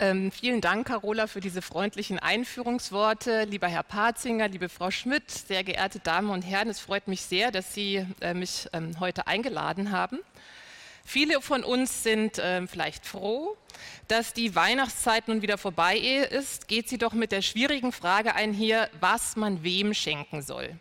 Ähm, 0.00 0.32
vielen 0.32 0.60
Dank, 0.60 0.88
Carola, 0.88 1.28
für 1.28 1.40
diese 1.40 1.62
freundlichen 1.62 2.18
Einführungsworte. 2.18 3.44
Lieber 3.44 3.68
Herr 3.68 3.84
Patzinger, 3.84 4.48
liebe 4.48 4.68
Frau 4.68 4.90
Schmidt, 4.90 5.30
sehr 5.30 5.62
geehrte 5.62 6.00
Damen 6.00 6.30
und 6.30 6.42
Herren, 6.42 6.68
es 6.68 6.80
freut 6.80 7.06
mich 7.06 7.22
sehr, 7.22 7.52
dass 7.52 7.74
Sie 7.74 8.04
äh, 8.20 8.34
mich 8.34 8.68
ähm, 8.72 8.98
heute 8.98 9.28
eingeladen 9.28 9.92
haben. 9.92 10.18
Viele 11.04 11.40
von 11.40 11.62
uns 11.62 12.02
sind 12.02 12.38
äh, 12.38 12.66
vielleicht 12.66 13.06
froh, 13.06 13.56
dass 14.08 14.32
die 14.32 14.56
Weihnachtszeit 14.56 15.28
nun 15.28 15.42
wieder 15.42 15.58
vorbei 15.58 15.96
ist. 15.96 16.66
Geht 16.66 16.88
sie 16.88 16.98
doch 16.98 17.12
mit 17.12 17.30
der 17.30 17.42
schwierigen 17.42 17.92
Frage 17.92 18.34
einher, 18.34 18.90
was 18.98 19.36
man 19.36 19.62
wem 19.62 19.94
schenken 19.94 20.42
soll. 20.42 20.76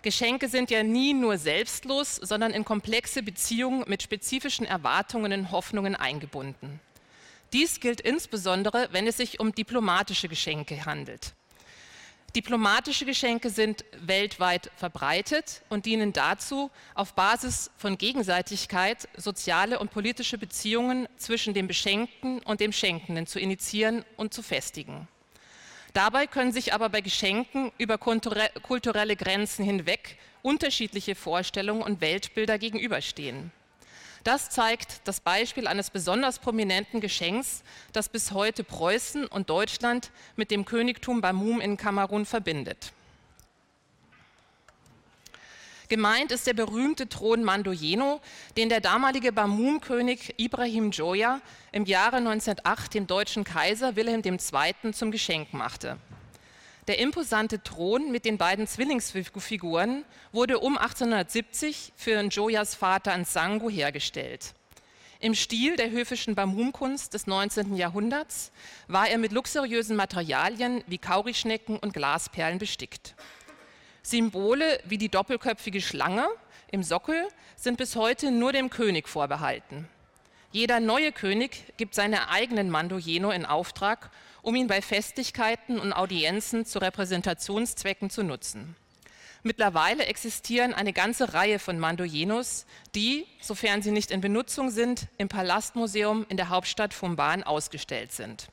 Geschenke 0.00 0.48
sind 0.48 0.70
ja 0.70 0.82
nie 0.82 1.12
nur 1.12 1.36
selbstlos, 1.36 2.16
sondern 2.16 2.52
in 2.52 2.64
komplexe 2.64 3.22
Beziehungen 3.22 3.84
mit 3.88 4.02
spezifischen 4.02 4.64
Erwartungen 4.64 5.32
und 5.32 5.50
Hoffnungen 5.50 5.96
eingebunden. 5.96 6.80
Dies 7.54 7.78
gilt 7.78 8.00
insbesondere, 8.00 8.88
wenn 8.90 9.06
es 9.06 9.16
sich 9.16 9.38
um 9.38 9.54
diplomatische 9.54 10.28
Geschenke 10.28 10.84
handelt. 10.86 11.34
Diplomatische 12.34 13.06
Geschenke 13.06 13.48
sind 13.48 13.84
weltweit 14.00 14.72
verbreitet 14.74 15.62
und 15.68 15.86
dienen 15.86 16.12
dazu, 16.12 16.72
auf 16.96 17.14
Basis 17.14 17.70
von 17.76 17.96
Gegenseitigkeit 17.96 19.08
soziale 19.16 19.78
und 19.78 19.92
politische 19.92 20.36
Beziehungen 20.36 21.06
zwischen 21.16 21.54
dem 21.54 21.68
Beschenkten 21.68 22.40
und 22.40 22.58
dem 22.58 22.72
Schenkenden 22.72 23.28
zu 23.28 23.38
initiieren 23.38 24.04
und 24.16 24.34
zu 24.34 24.42
festigen. 24.42 25.06
Dabei 25.92 26.26
können 26.26 26.50
sich 26.50 26.74
aber 26.74 26.88
bei 26.88 27.02
Geschenken 27.02 27.70
über 27.78 27.98
kulturelle 27.98 29.14
Grenzen 29.14 29.64
hinweg 29.64 30.18
unterschiedliche 30.42 31.14
Vorstellungen 31.14 31.82
und 31.82 32.00
Weltbilder 32.00 32.58
gegenüberstehen. 32.58 33.52
Das 34.24 34.48
zeigt 34.48 35.02
das 35.04 35.20
Beispiel 35.20 35.66
eines 35.66 35.90
besonders 35.90 36.38
prominenten 36.38 37.02
Geschenks, 37.02 37.62
das 37.92 38.08
bis 38.08 38.32
heute 38.32 38.64
Preußen 38.64 39.26
und 39.26 39.50
Deutschland 39.50 40.10
mit 40.34 40.50
dem 40.50 40.64
Königtum 40.64 41.20
Bamum 41.20 41.60
in 41.60 41.76
Kamerun 41.76 42.24
verbindet. 42.24 42.92
Gemeint 45.88 46.32
ist 46.32 46.46
der 46.46 46.54
berühmte 46.54 47.06
Thron 47.06 47.44
Mandoyeno, 47.44 48.22
den 48.56 48.70
der 48.70 48.80
damalige 48.80 49.30
Bamum-König 49.30 50.34
Ibrahim 50.38 50.90
Joya 50.90 51.42
im 51.72 51.84
Jahre 51.84 52.16
1908 52.16 52.94
dem 52.94 53.06
deutschen 53.06 53.44
Kaiser 53.44 53.94
Wilhelm 53.94 54.22
II. 54.24 54.92
zum 54.92 55.10
Geschenk 55.10 55.52
machte. 55.52 55.98
Der 56.86 56.98
imposante 56.98 57.62
Thron 57.62 58.12
mit 58.12 58.26
den 58.26 58.36
beiden 58.36 58.66
Zwillingsfiguren 58.66 60.04
wurde 60.32 60.58
um 60.58 60.76
1870 60.76 61.94
für 61.96 62.22
Njoyas 62.22 62.74
Vater 62.74 63.16
Nsangu 63.16 63.70
hergestellt. 63.70 64.52
Im 65.18 65.34
Stil 65.34 65.76
der 65.76 65.90
höfischen 65.90 66.34
Bamumkunst 66.34 67.14
des 67.14 67.26
19. 67.26 67.76
Jahrhunderts 67.76 68.52
war 68.86 69.08
er 69.08 69.16
mit 69.16 69.32
luxuriösen 69.32 69.96
Materialien 69.96 70.84
wie 70.86 70.98
Kaurischnecken 70.98 71.78
und 71.78 71.94
Glasperlen 71.94 72.58
bestickt. 72.58 73.14
Symbole 74.02 74.78
wie 74.84 74.98
die 74.98 75.08
doppelköpfige 75.08 75.80
Schlange 75.80 76.26
im 76.70 76.82
Sockel 76.82 77.26
sind 77.56 77.78
bis 77.78 77.96
heute 77.96 78.30
nur 78.30 78.52
dem 78.52 78.68
König 78.68 79.08
vorbehalten. 79.08 79.88
Jeder 80.52 80.78
neue 80.78 81.10
König 81.12 81.72
gibt 81.78 81.94
seine 81.94 82.28
eigenen 82.28 82.68
Mandojeno 82.68 83.30
in 83.30 83.46
Auftrag 83.46 84.10
um 84.44 84.54
ihn 84.54 84.66
bei 84.66 84.82
Festlichkeiten 84.82 85.80
und 85.80 85.94
Audienzen 85.94 86.66
zu 86.66 86.78
Repräsentationszwecken 86.78 88.10
zu 88.10 88.22
nutzen. 88.22 88.76
Mittlerweile 89.42 90.06
existieren 90.06 90.74
eine 90.74 90.92
ganze 90.92 91.34
Reihe 91.34 91.58
von 91.58 91.78
Mandojenos, 91.78 92.66
die, 92.94 93.26
sofern 93.40 93.82
sie 93.82 93.90
nicht 93.90 94.10
in 94.10 94.20
Benutzung 94.20 94.70
sind, 94.70 95.08
im 95.18 95.28
Palastmuseum 95.28 96.26
in 96.28 96.36
der 96.36 96.50
Hauptstadt 96.50 96.94
Fumban 96.94 97.42
ausgestellt 97.42 98.12
sind. 98.12 98.48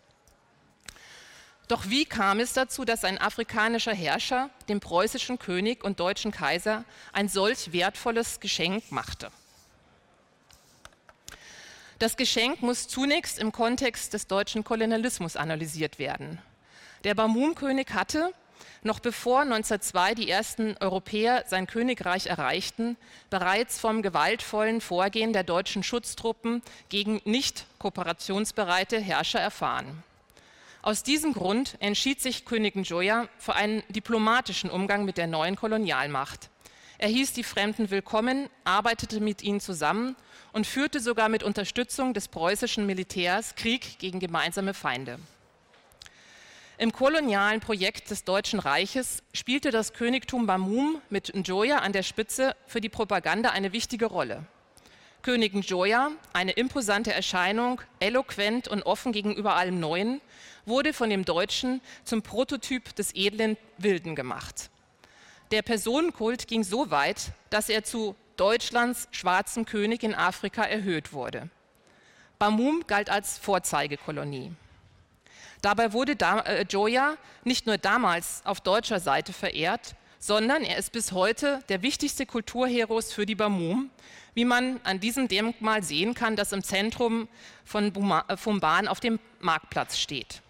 Doch 1.68 1.90
wie 1.90 2.06
kam 2.06 2.40
es 2.40 2.54
dazu, 2.54 2.84
dass 2.84 3.06
ein 3.06 3.18
afrikanischer 3.18 3.94
Herrscher 3.94 4.50
dem 4.68 4.80
preußischen 4.80 5.40
König 5.40 5.84
und 5.84 6.00
deutschen 6.00 6.32
Kaiser 6.32 6.84
ein 7.14 7.30
solch 7.30 7.72
wertvolles 7.72 8.40
Geschenk 8.40 8.92
machte? 8.92 9.32
Das 12.02 12.18
Geschenk 12.18 12.64
muss 12.64 12.88
zunächst 12.88 13.38
im 13.38 13.52
Kontext 13.52 14.16
des 14.16 14.26
deutschen 14.26 14.64
Kolonialismus 14.64 15.36
analysiert 15.36 16.00
werden. 16.00 16.40
Der 17.04 17.14
Bamum-König 17.14 17.94
hatte, 17.94 18.34
noch 18.82 19.00
bevor 19.00 19.42
1902 19.42 20.16
die 20.16 20.28
ersten 20.28 20.76
Europäer 20.80 21.44
sein 21.48 21.68
Königreich 21.68 22.26
erreichten, 22.26 22.98
bereits 23.30 23.80
vom 23.80 24.02
gewaltvollen 24.02 24.82
Vorgehen 24.82 25.32
der 25.32 25.44
deutschen 25.44 25.84
Schutztruppen 25.84 26.64
gegen 26.90 27.22
nicht 27.24 27.68
kooperationsbereite 27.78 29.00
Herrscher 29.00 29.40
erfahren. 29.40 30.02
Aus 30.82 31.04
diesem 31.04 31.34
Grund 31.34 31.76
entschied 31.82 32.20
sich 32.20 32.46
König 32.46 32.76
Njoya 32.76 33.28
für 33.38 33.54
einen 33.54 33.84
diplomatischen 33.90 34.72
Umgang 34.72 35.06
mit 35.06 35.20
der 35.20 35.28
neuen 35.28 35.56
Kolonialmacht. 35.56 36.50
Er 36.98 37.10
hieß 37.10 37.34
die 37.34 37.44
Fremden 37.44 37.92
willkommen, 37.92 38.50
arbeitete 38.64 39.20
mit 39.20 39.44
ihnen 39.44 39.60
zusammen 39.60 40.16
und 40.54 40.68
führte 40.68 41.00
sogar 41.00 41.30
mit 41.30 41.44
Unterstützung 41.44 42.14
des 42.14 42.28
preußischen 42.28 42.86
Militärs 42.86 43.56
Krieg 43.56 44.00
gegen 44.00 44.20
gemeinsame 44.20 44.74
Feinde. 44.74 45.20
Im 46.78 46.92
kolonialen 46.92 47.60
Projekt 47.60 48.10
des 48.10 48.24
Deutschen 48.24 48.60
Reiches 48.60 49.22
spielte 49.34 49.70
das 49.70 49.94
Königtum 49.94 50.48
Bamum 50.48 51.00
mit 51.12 51.36
Njoya 51.36 51.78
an 51.78 51.94
der 51.94 52.02
Spitze 52.02 52.56
für 52.66 52.82
die 52.82 52.90
Propaganda 52.90 53.52
eine 53.52 53.72
wichtige 53.72 54.08
Rolle. 54.08 54.46
König 55.22 55.54
Njoya, 55.54 56.10
eine 56.34 56.54
imposante 56.54 57.14
Erscheinung, 57.14 57.82
eloquent 58.00 58.68
und 58.68 58.82
offen 58.82 59.12
gegenüber 59.12 59.56
allem 59.56 59.80
Neuen, 59.80 60.22
wurde 60.66 60.94
von 60.94 61.12
dem 61.12 61.24
Deutschen 61.26 61.82
zum 62.04 62.24
Prototyp 62.24 62.96
des 62.96 63.14
edlen 63.14 63.58
Wilden 63.78 64.16
gemacht. 64.16 64.72
Der 65.52 65.62
Personenkult 65.62 66.48
ging 66.48 66.64
so 66.64 66.90
weit, 66.90 67.34
dass 67.52 67.70
er 67.70 67.84
zu 67.84 68.16
Deutschlands 68.42 69.08
schwarzem 69.12 69.66
König 69.66 70.02
in 70.02 70.16
Afrika 70.16 70.64
erhöht 70.64 71.14
wurde. 71.14 71.48
Bamum 72.40 72.84
galt 72.88 73.12
als 73.12 73.38
Vorzeigekolonie. 73.38 74.52
Dabei 75.62 75.94
wurde 75.94 76.14
äh, 76.20 76.66
Joya 76.68 77.18
nicht 77.44 77.68
nur 77.68 77.78
damals 77.78 78.42
auf 78.44 78.60
deutscher 78.60 79.00
Seite 79.00 79.32
verehrt, 79.32 79.94
sondern 80.18 80.64
er 80.64 80.78
ist 80.78 80.92
bis 80.92 81.12
heute 81.12 81.60
der 81.70 81.84
wichtigste 81.84 82.26
Kulturheros 82.26 83.14
für 83.14 83.28
die 83.28 83.36
Bamum, 83.36 83.92
wie 84.34 84.46
man 84.46 84.80
an 84.86 85.00
diesem 85.00 85.28
Denkmal 85.28 85.84
sehen 85.84 86.16
kann, 86.16 86.36
das 86.36 86.52
im 86.52 86.64
Zentrum 86.64 87.28
von 87.64 87.94
Fumban 88.38 88.88
auf 88.88 89.00
dem 89.00 89.20
Marktplatz 89.40 90.00
steht. 90.00 90.42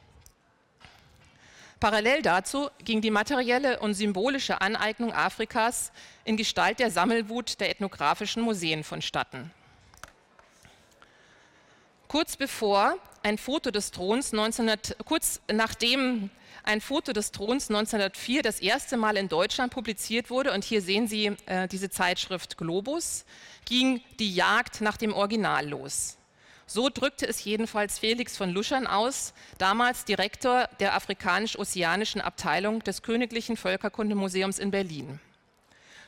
Parallel 1.81 2.21
dazu 2.21 2.69
ging 2.85 3.01
die 3.01 3.09
materielle 3.09 3.79
und 3.79 3.95
symbolische 3.95 4.61
Aneignung 4.61 5.11
Afrikas 5.13 5.91
in 6.23 6.37
Gestalt 6.37 6.77
der 6.77 6.91
Sammelwut 6.91 7.59
der 7.59 7.71
ethnografischen 7.71 8.43
Museen 8.43 8.83
vonstatten. 8.83 9.49
Kurz 12.07 12.37
bevor 12.37 12.97
ein 13.23 13.39
Foto 13.39 13.71
des 13.71 13.89
Throns 13.89 14.31
1900, 14.31 14.95
kurz 15.05 15.41
nachdem 15.51 16.29
ein 16.63 16.81
Foto 16.81 17.13
des 17.13 17.31
Throns 17.31 17.69
1904 17.71 18.43
das 18.43 18.59
erste 18.59 18.95
Mal 18.95 19.17
in 19.17 19.27
Deutschland 19.27 19.73
publiziert 19.73 20.29
wurde, 20.29 20.51
und 20.51 20.63
hier 20.63 20.83
sehen 20.83 21.07
Sie 21.07 21.35
äh, 21.47 21.67
diese 21.67 21.89
Zeitschrift 21.89 22.59
Globus, 22.59 23.25
ging 23.65 24.03
die 24.19 24.35
Jagd 24.35 24.81
nach 24.81 24.97
dem 24.97 25.13
Original 25.13 25.67
los. 25.67 26.17
So 26.73 26.87
drückte 26.87 27.27
es 27.27 27.43
jedenfalls 27.43 27.99
Felix 27.99 28.37
von 28.37 28.49
Luschern 28.49 28.87
aus, 28.87 29.33
damals 29.57 30.05
Direktor 30.05 30.69
der 30.79 30.95
afrikanisch-ozeanischen 30.95 32.21
Abteilung 32.21 32.81
des 32.81 33.01
Königlichen 33.01 33.57
Völkerkundemuseums 33.57 34.57
in 34.57 34.71
Berlin. 34.71 35.19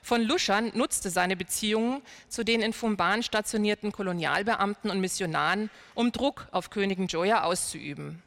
Von 0.02 0.22
Luschan 0.22 0.72
nutzte 0.74 1.10
seine 1.10 1.36
Beziehungen 1.36 2.02
zu 2.30 2.46
den 2.46 2.62
in 2.62 2.72
Fumban 2.72 3.24
stationierten 3.24 3.92
Kolonialbeamten 3.92 4.90
und 4.90 5.02
Missionaren, 5.02 5.70
um 5.96 6.14
Druck 6.14 6.48
auf 6.52 6.70
Königin 6.70 7.08
Joya 7.08 7.44
auszuüben. 7.44 8.24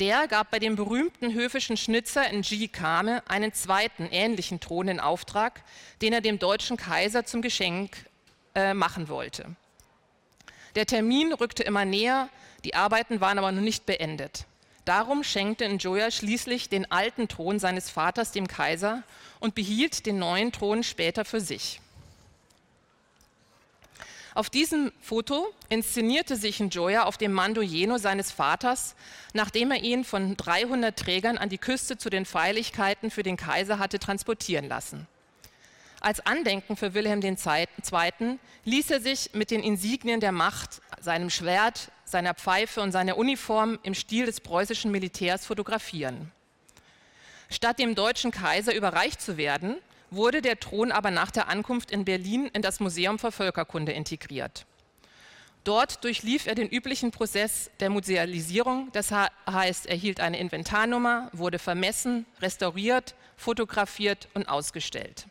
Der 0.00 0.28
gab 0.28 0.50
bei 0.50 0.58
dem 0.58 0.76
berühmten 0.76 1.32
höfischen 1.32 1.78
Schnitzer 1.78 2.28
in 2.28 2.42
G. 2.42 2.68
Kame 2.68 3.22
einen 3.26 3.54
zweiten 3.54 4.06
ähnlichen 4.10 4.60
Thron 4.60 4.88
in 4.88 5.00
Auftrag, 5.00 5.62
den 6.02 6.12
er 6.12 6.20
dem 6.20 6.38
deutschen 6.38 6.76
Kaiser 6.76 7.24
zum 7.24 7.40
Geschenk 7.40 7.96
äh, 8.54 8.74
machen 8.74 9.08
wollte. 9.08 9.56
Der 10.74 10.86
Termin 10.86 11.32
rückte 11.32 11.62
immer 11.62 11.84
näher, 11.84 12.28
die 12.64 12.74
Arbeiten 12.74 13.20
waren 13.20 13.38
aber 13.38 13.52
noch 13.52 13.62
nicht 13.62 13.86
beendet. 13.86 14.44
Darum 14.84 15.22
schenkte 15.22 15.68
Njoya 15.68 16.10
schließlich 16.10 16.68
den 16.68 16.90
alten 16.90 17.28
Thron 17.28 17.58
seines 17.58 17.90
Vaters 17.90 18.32
dem 18.32 18.48
Kaiser 18.48 19.02
und 19.38 19.54
behielt 19.54 20.06
den 20.06 20.18
neuen 20.18 20.50
Thron 20.50 20.82
später 20.82 21.24
für 21.24 21.40
sich. 21.40 21.80
Auf 24.34 24.48
diesem 24.50 24.92
Foto 25.02 25.52
inszenierte 25.68 26.36
sich 26.36 26.60
Njoya 26.60 27.04
auf 27.04 27.18
dem 27.18 27.32
Mando 27.32 27.60
Jeno 27.60 27.98
seines 27.98 28.30
Vaters, 28.30 28.94
nachdem 29.32 29.72
er 29.72 29.82
ihn 29.82 30.04
von 30.04 30.36
300 30.36 30.96
Trägern 30.96 31.38
an 31.38 31.48
die 31.48 31.58
Küste 31.58 31.98
zu 31.98 32.08
den 32.08 32.24
Feierlichkeiten 32.24 33.10
für 33.10 33.22
den 33.22 33.36
Kaiser 33.36 33.78
hatte 33.78 33.98
transportieren 33.98 34.68
lassen. 34.68 35.08
Als 36.00 36.24
Andenken 36.24 36.76
für 36.76 36.94
Wilhelm 36.94 37.20
II. 37.22 38.38
ließ 38.64 38.90
er 38.90 39.00
sich 39.00 39.30
mit 39.34 39.50
den 39.50 39.62
Insignien 39.62 40.20
der 40.20 40.32
Macht, 40.32 40.80
seinem 41.00 41.28
Schwert, 41.30 41.90
seiner 42.04 42.34
Pfeife 42.34 42.80
und 42.80 42.92
seiner 42.92 43.16
Uniform 43.18 43.78
im 43.82 43.94
Stil 43.94 44.26
des 44.26 44.40
preußischen 44.40 44.90
Militärs 44.90 45.44
fotografieren. 45.44 46.30
Statt 47.50 47.78
dem 47.78 47.94
deutschen 47.94 48.30
Kaiser 48.30 48.74
überreicht 48.74 49.20
zu 49.20 49.36
werden, 49.36 49.76
wurde 50.10 50.40
der 50.40 50.60
Thron 50.60 50.92
aber 50.92 51.10
nach 51.10 51.30
der 51.30 51.48
Ankunft 51.48 51.90
in 51.90 52.04
Berlin 52.04 52.48
in 52.52 52.62
das 52.62 52.80
Museum 52.80 53.18
für 53.18 53.32
Völkerkunde 53.32 53.92
integriert. 53.92 54.66
Dort 55.64 56.04
durchlief 56.04 56.46
er 56.46 56.54
den 56.54 56.68
üblichen 56.68 57.10
Prozess 57.10 57.70
der 57.80 57.90
Musealisierung, 57.90 58.88
das 58.92 59.10
heißt, 59.10 59.86
er 59.86 59.96
hielt 59.96 60.20
eine 60.20 60.38
Inventarnummer, 60.38 61.28
wurde 61.32 61.58
vermessen, 61.58 62.24
restauriert, 62.40 63.14
fotografiert 63.36 64.28
und 64.34 64.48
ausgestellt. 64.48 65.26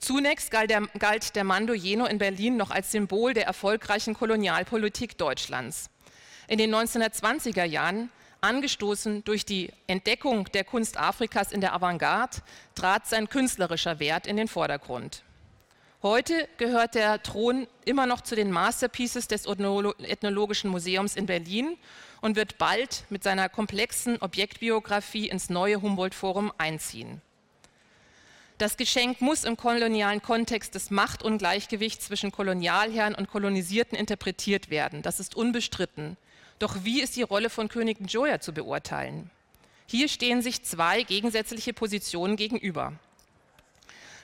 Zunächst 0.00 0.50
galt 0.50 0.70
der, 0.70 0.82
galt 0.98 1.36
der 1.36 1.44
Mando 1.44 1.74
Jeno 1.74 2.06
in 2.06 2.18
Berlin 2.18 2.56
noch 2.56 2.70
als 2.70 2.90
Symbol 2.90 3.34
der 3.34 3.46
erfolgreichen 3.46 4.14
Kolonialpolitik 4.14 5.18
Deutschlands. 5.18 5.90
In 6.48 6.58
den 6.58 6.74
1920er 6.74 7.64
Jahren 7.64 8.10
Angestoßen 8.40 9.22
durch 9.24 9.44
die 9.44 9.70
Entdeckung 9.86 10.46
der 10.52 10.64
Kunst 10.64 10.98
Afrikas 10.98 11.52
in 11.52 11.60
der 11.60 11.74
Avantgarde 11.74 12.38
trat 12.74 13.06
sein 13.06 13.28
künstlerischer 13.28 14.00
Wert 14.00 14.26
in 14.26 14.38
den 14.38 14.48
Vordergrund. 14.48 15.22
Heute 16.02 16.48
gehört 16.56 16.94
der 16.94 17.22
Thron 17.22 17.66
immer 17.84 18.06
noch 18.06 18.22
zu 18.22 18.34
den 18.34 18.50
Masterpieces 18.50 19.28
des 19.28 19.44
Ethnologischen 19.44 20.70
Museums 20.70 21.14
in 21.14 21.26
Berlin 21.26 21.76
und 22.22 22.36
wird 22.36 22.56
bald 22.56 23.04
mit 23.10 23.22
seiner 23.22 23.50
komplexen 23.50 24.16
Objektbiografie 24.22 25.28
ins 25.28 25.50
neue 25.50 25.82
Humboldt-Forum 25.82 26.50
einziehen. 26.56 27.20
Das 28.60 28.76
Geschenk 28.76 29.22
muss 29.22 29.44
im 29.44 29.56
kolonialen 29.56 30.20
Kontext 30.20 30.74
des 30.74 30.90
Machtungleichgewichts 30.90 32.04
zwischen 32.04 32.30
Kolonialherren 32.30 33.14
und 33.14 33.30
Kolonisierten 33.30 33.96
interpretiert 33.96 34.68
werden. 34.68 35.00
Das 35.00 35.18
ist 35.18 35.34
unbestritten. 35.34 36.18
Doch 36.58 36.84
wie 36.84 37.00
ist 37.00 37.16
die 37.16 37.22
Rolle 37.22 37.48
von 37.48 37.68
König 37.68 38.02
Njoya 38.02 38.38
zu 38.38 38.52
beurteilen? 38.52 39.30
Hier 39.86 40.08
stehen 40.08 40.42
sich 40.42 40.62
zwei 40.62 41.04
gegensätzliche 41.04 41.72
Positionen 41.72 42.36
gegenüber. 42.36 42.92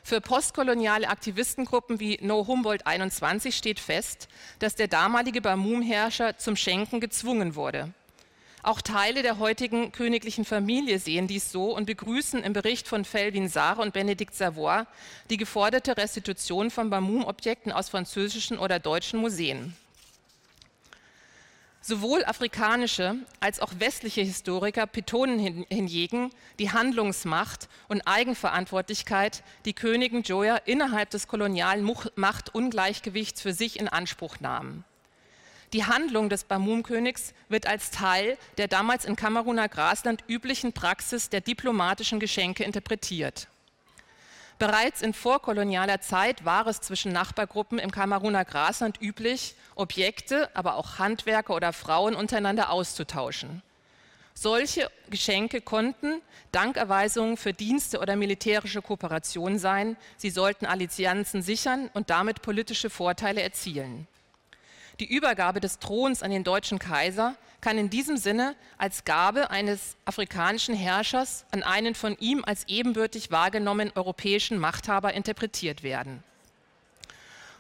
Für 0.05 0.21
postkoloniale 0.21 1.09
Aktivistengruppen 1.09 1.99
wie 1.99 2.19
No 2.21 2.47
Humboldt 2.47 2.87
21 2.87 3.57
steht 3.57 3.81
fest, 3.81 4.29
dass 4.59 4.75
der 4.75 4.89
damalige 4.89 5.41
Bamum-Herrscher 5.41 6.37
zum 6.37 6.57
Schenken 6.57 7.01
gezwungen 7.01 7.55
wurde. 7.55 7.95
Auch 8.67 8.83
Teile 8.83 9.23
der 9.23 9.39
heutigen 9.39 9.93
königlichen 9.93 10.45
Familie 10.45 10.99
sehen 10.99 11.29
dies 11.29 11.53
so 11.53 11.73
und 11.73 11.87
begrüßen 11.87 12.43
im 12.43 12.53
Bericht 12.53 12.89
von 12.89 13.05
Felvin 13.05 13.49
Sare 13.49 13.81
und 13.81 13.93
Benedikt 13.93 14.35
Savoy 14.35 14.83
die 15.31 15.37
geforderte 15.37 15.97
Restitution 15.97 16.73
von 16.73 16.91
Bamum-Objekten 16.91 17.71
aus 17.71 17.91
französischen 17.91 18.59
oder 18.59 18.81
deutschen 18.81 19.21
Museen. 19.21 19.77
Sowohl 21.81 22.25
afrikanische 22.25 23.15
als 23.39 23.61
auch 23.61 23.71
westliche 23.79 24.23
Historiker 24.23 24.89
betonen 24.89 25.39
hingegen 25.69 26.33
die 26.59 26.73
Handlungsmacht 26.73 27.69
und 27.87 28.03
Eigenverantwortlichkeit, 28.09 29.45
die 29.65 29.75
Königin 29.75 30.23
Joya 30.23 30.57
innerhalb 30.57 31.11
des 31.11 31.29
kolonialen 31.29 31.89
Machtungleichgewichts 32.17 33.41
für 33.41 33.53
sich 33.53 33.79
in 33.79 33.87
Anspruch 33.87 34.41
nahm. 34.41 34.83
Die 35.73 35.85
Handlung 35.85 36.29
des 36.29 36.45
Bamum-Königs 36.45 37.35
wird 37.49 37.67
als 37.67 37.91
Teil 37.91 38.39
der 38.57 38.69
damals 38.69 39.05
in 39.05 39.17
Kameruner 39.17 39.69
Grasland 39.69 40.23
üblichen 40.29 40.73
Praxis 40.73 41.29
der 41.29 41.41
diplomatischen 41.41 42.21
Geschenke 42.21 42.65
interpretiert. 42.65 43.49
Bereits 44.59 45.03
in 45.03 45.13
vorkolonialer 45.13 46.01
Zeit 46.01 46.47
war 46.47 46.67
es 46.67 46.81
zwischen 46.81 47.13
Nachbargruppen 47.13 47.79
im 47.79 47.91
Kameruner 47.91 48.45
Grasland 48.45 49.01
üblich, 49.03 49.55
Objekte, 49.75 50.49
aber 50.57 50.77
auch 50.77 50.99
Handwerker 50.99 51.55
oder 51.55 51.75
Frauen 51.75 52.15
untereinander 52.15 52.71
auszutauschen. 52.71 53.63
Solche 54.33 54.91
Geschenke 55.11 55.61
konnten 55.61 56.21
Dankerweisungen 56.53 57.37
für 57.37 57.53
Dienste 57.53 57.99
oder 58.01 58.17
militärische 58.17 58.83
Kooperation 58.83 59.59
sein. 59.59 59.97
Sie 60.17 60.31
sollten 60.31 60.67
Allianzen 60.67 61.43
sichern 61.43 61.91
und 61.93 62.09
damit 62.09 62.43
politische 62.43 62.89
Vorteile 62.89 63.43
erzielen. 63.43 64.07
Die 64.99 65.15
Übergabe 65.15 65.61
des 65.61 65.79
Throns 65.79 66.23
an 66.23 66.31
den 66.31 66.43
deutschen 66.43 66.79
Kaiser 66.79 67.35
kann 67.61 67.77
in 67.77 67.91
diesem 67.91 68.17
Sinne 68.17 68.57
als 68.79 69.05
Gabe 69.05 69.51
eines 69.51 69.97
afrikanischen 70.07 70.75
Herrschers 70.75 71.45
an 71.51 71.63
einen 71.63 71.95
von 71.95 72.17
ihm 72.19 72.43
als 72.47 72.67
ebenbürtig 72.69 73.31
wahrgenommenen 73.31 73.93
europäischen 73.95 74.59
Machthaber 74.59 75.13
interpretiert 75.13 75.83
werden. 75.83 76.23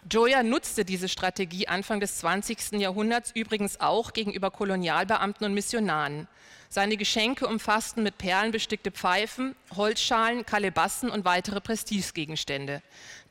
Joya 0.08 0.44
nutzte 0.44 0.84
diese 0.84 1.08
Strategie 1.08 1.66
Anfang 1.66 1.98
des 1.98 2.18
20. 2.18 2.72
Jahrhunderts 2.78 3.32
übrigens 3.34 3.80
auch 3.80 4.12
gegenüber 4.12 4.52
Kolonialbeamten 4.52 5.44
und 5.44 5.54
Missionaren. 5.54 6.28
Seine 6.68 6.96
Geschenke 6.96 7.48
umfassten 7.48 8.04
mit 8.04 8.16
Perlen 8.16 8.52
bestickte 8.52 8.92
Pfeifen, 8.92 9.56
Holzschalen, 9.74 10.46
Kalebassen 10.46 11.10
und 11.10 11.24
weitere 11.24 11.60
Prestigegegenstände. 11.60 12.82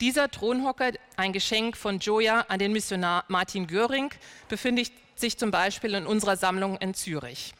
Dieser 0.02 0.30
Thronhocker, 0.30 0.92
ein 1.16 1.32
Geschenk 1.32 1.78
von 1.78 2.00
Joya 2.00 2.42
an 2.50 2.60
den 2.60 2.74
Missionar 2.74 3.24
Martin 3.30 3.68
Göring, 3.68 4.10
befindet 4.50 4.92
sich 5.16 5.38
zum 5.38 5.52
Beispiel 5.52 5.94
in 5.94 6.06
unserer 6.06 6.36
Sammlung 6.36 6.78
in 6.80 6.94
Zürich. 6.94 7.54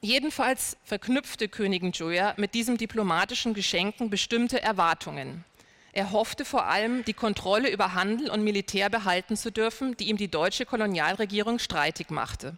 Jedenfalls 0.00 0.78
verknüpfte 0.84 1.48
Königin 1.48 1.92
Joya 1.92 2.32
mit 2.38 2.54
diesem 2.54 2.78
diplomatischen 2.78 3.52
Geschenken 3.52 4.08
bestimmte 4.08 4.62
Erwartungen. 4.62 5.44
Er 5.92 6.12
hoffte 6.12 6.44
vor 6.44 6.66
allem, 6.66 7.04
die 7.04 7.14
Kontrolle 7.14 7.70
über 7.70 7.94
Handel 7.94 8.30
und 8.30 8.44
Militär 8.44 8.90
behalten 8.90 9.36
zu 9.36 9.50
dürfen, 9.50 9.96
die 9.96 10.08
ihm 10.08 10.16
die 10.16 10.30
deutsche 10.30 10.66
Kolonialregierung 10.66 11.58
streitig 11.58 12.10
machte. 12.10 12.56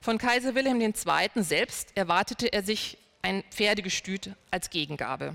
Von 0.00 0.18
Kaiser 0.18 0.54
Wilhelm 0.54 0.80
II. 0.80 0.94
selbst 1.36 1.92
erwartete 1.94 2.52
er 2.52 2.62
sich 2.62 2.98
ein 3.22 3.42
Pferdegestüt 3.50 4.32
als 4.50 4.68
Gegengabe. 4.68 5.34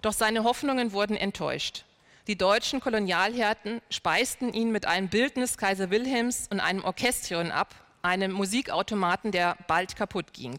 Doch 0.00 0.12
seine 0.12 0.44
Hoffnungen 0.44 0.92
wurden 0.92 1.16
enttäuscht. 1.16 1.84
Die 2.26 2.38
deutschen 2.38 2.80
Kolonialherren 2.80 3.82
speisten 3.90 4.52
ihn 4.52 4.72
mit 4.72 4.86
einem 4.86 5.08
Bildnis 5.08 5.58
Kaiser 5.58 5.90
Wilhelms 5.90 6.48
und 6.50 6.60
einem 6.60 6.84
Orchestrion 6.84 7.50
ab, 7.50 7.74
einem 8.00 8.32
Musikautomaten, 8.32 9.30
der 9.30 9.56
bald 9.66 9.96
kaputt 9.96 10.32
ging. 10.32 10.58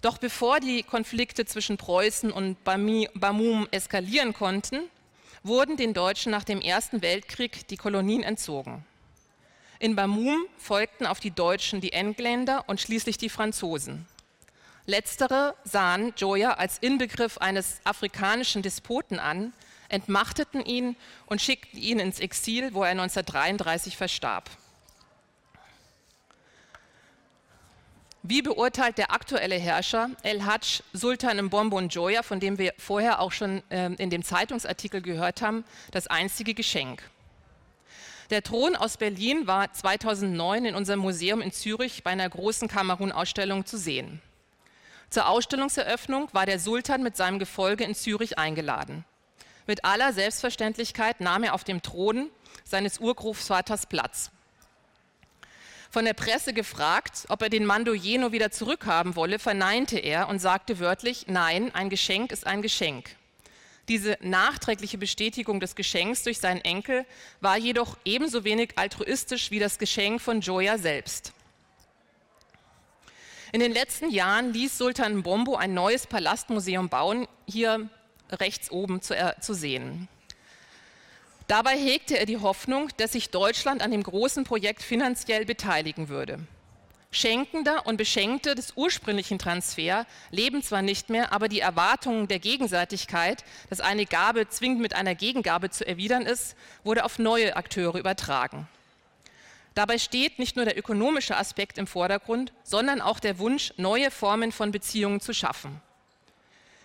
Doch 0.00 0.18
bevor 0.18 0.60
die 0.60 0.84
Konflikte 0.84 1.44
zwischen 1.44 1.76
Preußen 1.76 2.30
und 2.30 2.62
Bamum 2.62 3.66
eskalieren 3.72 4.32
konnten, 4.32 4.82
wurden 5.42 5.76
den 5.76 5.92
Deutschen 5.92 6.30
nach 6.30 6.44
dem 6.44 6.60
Ersten 6.60 7.02
Weltkrieg 7.02 7.66
die 7.66 7.76
Kolonien 7.76 8.22
entzogen. 8.22 8.84
In 9.80 9.96
Bamum 9.96 10.46
folgten 10.56 11.04
auf 11.04 11.18
die 11.18 11.32
Deutschen 11.32 11.80
die 11.80 11.92
Engländer 11.92 12.64
und 12.68 12.80
schließlich 12.80 13.18
die 13.18 13.28
Franzosen. 13.28 14.06
Letztere 14.86 15.56
sahen 15.64 16.12
Joya 16.16 16.52
als 16.54 16.78
Inbegriff 16.78 17.38
eines 17.38 17.80
afrikanischen 17.84 18.62
Despoten 18.62 19.18
an, 19.18 19.52
entmachteten 19.88 20.64
ihn 20.64 20.96
und 21.26 21.42
schickten 21.42 21.78
ihn 21.78 21.98
ins 21.98 22.20
Exil, 22.20 22.72
wo 22.72 22.84
er 22.84 22.90
1933 22.90 23.96
verstarb. 23.96 24.48
Wie 28.30 28.42
beurteilt 28.42 28.98
der 28.98 29.10
aktuelle 29.10 29.54
Herrscher 29.54 30.10
El 30.22 30.44
Hajj 30.44 30.82
Sultan 30.92 31.42
Mbombo 31.46 31.80
Joya, 31.80 32.22
von 32.22 32.40
dem 32.40 32.58
wir 32.58 32.74
vorher 32.76 33.20
auch 33.20 33.32
schon 33.32 33.62
äh, 33.70 33.90
in 33.94 34.10
dem 34.10 34.22
Zeitungsartikel 34.22 35.00
gehört 35.00 35.40
haben, 35.40 35.64
das 35.92 36.08
einzige 36.08 36.52
Geschenk? 36.52 37.02
Der 38.28 38.42
Thron 38.42 38.76
aus 38.76 38.98
Berlin 38.98 39.46
war 39.46 39.72
2009 39.72 40.66
in 40.66 40.74
unserem 40.74 41.00
Museum 41.00 41.40
in 41.40 41.52
Zürich 41.52 42.04
bei 42.04 42.10
einer 42.10 42.28
großen 42.28 42.68
Kamerun-Ausstellung 42.68 43.64
zu 43.64 43.78
sehen. 43.78 44.20
Zur 45.08 45.26
Ausstellungseröffnung 45.26 46.28
war 46.32 46.44
der 46.44 46.58
Sultan 46.58 47.02
mit 47.02 47.16
seinem 47.16 47.38
Gefolge 47.38 47.84
in 47.84 47.94
Zürich 47.94 48.36
eingeladen. 48.36 49.06
Mit 49.66 49.86
aller 49.86 50.12
Selbstverständlichkeit 50.12 51.22
nahm 51.22 51.44
er 51.44 51.54
auf 51.54 51.64
dem 51.64 51.80
Thron 51.80 52.28
seines 52.62 52.98
Urgroßvaters 52.98 53.86
Platz. 53.86 54.30
Von 55.90 56.04
der 56.04 56.12
Presse 56.12 56.52
gefragt, 56.52 57.24
ob 57.28 57.40
er 57.40 57.48
den 57.48 57.64
Mandojeno 57.64 58.30
wieder 58.30 58.50
zurückhaben 58.50 59.16
wolle, 59.16 59.38
verneinte 59.38 59.98
er 59.98 60.28
und 60.28 60.38
sagte 60.38 60.80
wörtlich, 60.80 61.26
nein, 61.28 61.74
ein 61.74 61.88
Geschenk 61.88 62.30
ist 62.30 62.46
ein 62.46 62.60
Geschenk. 62.60 63.16
Diese 63.88 64.18
nachträgliche 64.20 64.98
Bestätigung 64.98 65.60
des 65.60 65.74
Geschenks 65.74 66.22
durch 66.22 66.38
seinen 66.38 66.60
Enkel 66.60 67.06
war 67.40 67.56
jedoch 67.56 67.96
ebenso 68.04 68.44
wenig 68.44 68.72
altruistisch 68.76 69.50
wie 69.50 69.58
das 69.58 69.78
Geschenk 69.78 70.20
von 70.20 70.42
Joya 70.42 70.76
selbst. 70.76 71.32
In 73.52 73.60
den 73.60 73.72
letzten 73.72 74.10
Jahren 74.10 74.52
ließ 74.52 74.76
Sultan 74.76 75.22
Bombo 75.22 75.56
ein 75.56 75.72
neues 75.72 76.06
Palastmuseum 76.06 76.90
bauen, 76.90 77.26
hier 77.46 77.88
rechts 78.30 78.70
oben 78.70 79.00
zu, 79.00 79.16
äh, 79.16 79.34
zu 79.40 79.54
sehen. 79.54 80.06
Dabei 81.48 81.78
hegte 81.78 82.18
er 82.18 82.26
die 82.26 82.36
Hoffnung, 82.36 82.90
dass 82.98 83.12
sich 83.12 83.30
Deutschland 83.30 83.80
an 83.80 83.90
dem 83.90 84.02
großen 84.02 84.44
Projekt 84.44 84.82
finanziell 84.82 85.46
beteiligen 85.46 86.10
würde. 86.10 86.40
Schenkender 87.10 87.86
und 87.86 87.96
Beschenkte 87.96 88.54
des 88.54 88.74
ursprünglichen 88.76 89.38
Transfer 89.38 90.04
leben 90.30 90.62
zwar 90.62 90.82
nicht 90.82 91.08
mehr, 91.08 91.32
aber 91.32 91.48
die 91.48 91.60
Erwartungen 91.60 92.28
der 92.28 92.38
Gegenseitigkeit, 92.38 93.44
dass 93.70 93.80
eine 93.80 94.04
Gabe 94.04 94.50
zwingend 94.50 94.80
mit 94.82 94.94
einer 94.94 95.14
Gegengabe 95.14 95.70
zu 95.70 95.86
erwidern 95.86 96.26
ist, 96.26 96.54
wurde 96.84 97.06
auf 97.06 97.18
neue 97.18 97.56
Akteure 97.56 97.98
übertragen. 97.98 98.68
Dabei 99.74 99.96
steht 99.96 100.38
nicht 100.38 100.56
nur 100.56 100.66
der 100.66 100.76
ökonomische 100.76 101.38
Aspekt 101.38 101.78
im 101.78 101.86
Vordergrund, 101.86 102.52
sondern 102.62 103.00
auch 103.00 103.20
der 103.20 103.38
Wunsch, 103.38 103.72
neue 103.78 104.10
Formen 104.10 104.52
von 104.52 104.70
Beziehungen 104.70 105.20
zu 105.20 105.32
schaffen. 105.32 105.80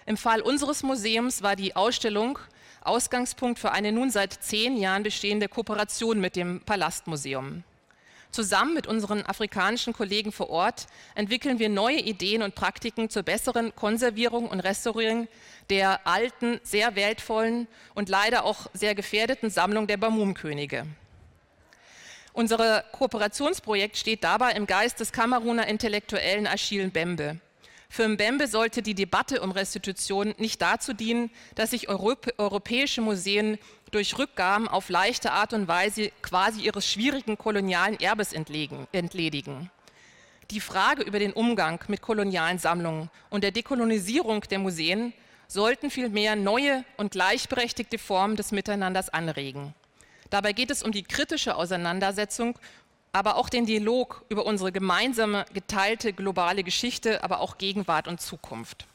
Im 0.06 0.16
Fall 0.16 0.40
unseres 0.40 0.84
Museums 0.84 1.42
war 1.42 1.58
die 1.58 1.76
Ausstellung 1.76 2.40
Ausgangspunkt 2.86 3.60
für 3.60 3.72
eine 3.72 3.92
nun 3.92 4.10
seit 4.10 4.34
zehn 4.34 4.78
Jahren 4.78 5.04
bestehende 5.04 5.48
Kooperation 5.48 6.20
mit 6.20 6.36
dem 6.36 6.62
Palastmuseum. 6.62 7.64
Zusammen 8.32 8.74
mit 8.74 8.88
unseren 8.88 9.24
afrikanischen 9.26 9.94
Kollegen 9.94 10.32
vor 10.32 10.50
Ort 10.50 10.88
entwickeln 11.14 11.60
wir 11.60 11.70
neue 11.70 12.00
Ideen 12.00 12.42
und 12.42 12.56
Praktiken 12.56 13.10
zur 13.10 13.22
besseren 13.22 13.76
Konservierung 13.76 14.48
und 14.48 14.60
Restaurierung 14.60 15.28
der 15.70 16.08
alten, 16.08 16.60
sehr 16.64 16.96
wertvollen 16.96 17.68
und 17.94 18.10
leider 18.10 18.44
auch 18.44 18.68
sehr 18.74 18.96
gefährdeten 18.96 19.52
Sammlung 19.52 19.86
der 19.86 19.98
Bamum-Könige. 19.98 20.88
Unser 22.34 22.82
Kooperationsprojekt 22.92 23.98
steht 23.98 24.24
dabei 24.24 24.54
im 24.54 24.66
Geist 24.66 25.00
des 25.00 25.12
Kameruner 25.12 25.68
Intellektuellen 25.68 26.48
Achille 26.48 26.88
Mbembe. 26.88 27.38
Für 27.94 28.08
Mbembe 28.08 28.48
sollte 28.48 28.82
die 28.82 28.96
Debatte 28.96 29.40
um 29.42 29.52
Restitution 29.52 30.34
nicht 30.40 30.60
dazu 30.64 30.94
dienen, 30.94 31.30
dass 31.54 31.70
sich 31.70 31.90
europäische 31.90 33.02
Museen 33.02 33.60
durch 33.92 34.18
Rückgaben 34.18 34.68
auf 34.68 34.90
leichte 34.90 35.32
Art 35.32 35.54
und 35.54 35.68
Weise 35.68 36.12
quasi 36.24 36.62
ihres 36.62 36.88
schwierigen 36.88 37.38
kolonialen 37.38 38.00
Erbes 38.00 38.34
entledigen. 38.34 39.70
Die 40.50 40.60
Frage 40.60 41.04
über 41.04 41.20
den 41.20 41.34
Umgang 41.34 41.82
mit 41.88 42.02
kolonialen 42.02 42.58
Sammlungen 42.58 43.12
und 43.30 43.44
der 43.44 43.52
Dekolonisierung 43.52 44.42
der 44.42 44.58
Museen 44.58 45.14
sollten 45.48 45.92
vielmehr 45.92 46.36
neue 46.36 46.84
und 46.98 47.12
gleichberechtigte 47.12 48.00
Formen 48.00 48.36
des 48.36 48.52
Miteinanders 48.52 49.10
anregen. 49.10 49.76
Dabei 50.32 50.54
geht 50.54 50.72
es 50.72 50.82
um 50.82 50.92
die 50.92 51.04
kritische 51.04 51.56
Auseinandersetzung, 51.56 52.58
aber 53.14 53.38
auch 53.38 53.48
den 53.48 53.68
Dialog 53.68 54.26
über 54.28 54.46
unsere 54.46 54.72
gemeinsame, 54.72 55.46
geteilte 55.54 56.14
globale 56.14 56.64
Geschichte, 56.64 57.24
aber 57.24 57.40
auch 57.40 57.60
Gegenwart 57.60 58.08
und 58.08 58.20
Zukunft. 58.20 58.88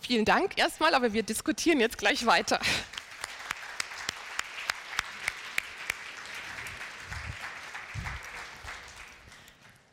Vielen 0.00 0.26
Dank 0.26 0.58
erstmal, 0.58 0.94
aber 0.94 1.14
wir 1.14 1.22
diskutieren 1.22 1.80
jetzt 1.80 1.96
gleich 1.96 2.26
weiter. 2.26 2.60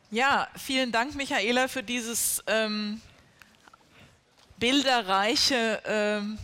Ja, 0.10 0.50
vielen 0.58 0.92
Dank, 0.92 1.16
Michaela, 1.16 1.70
für 1.70 1.84
dieses 1.84 2.44
ähm, 2.48 3.02
bilderreiche 4.58 5.82
ähm, 5.86 6.38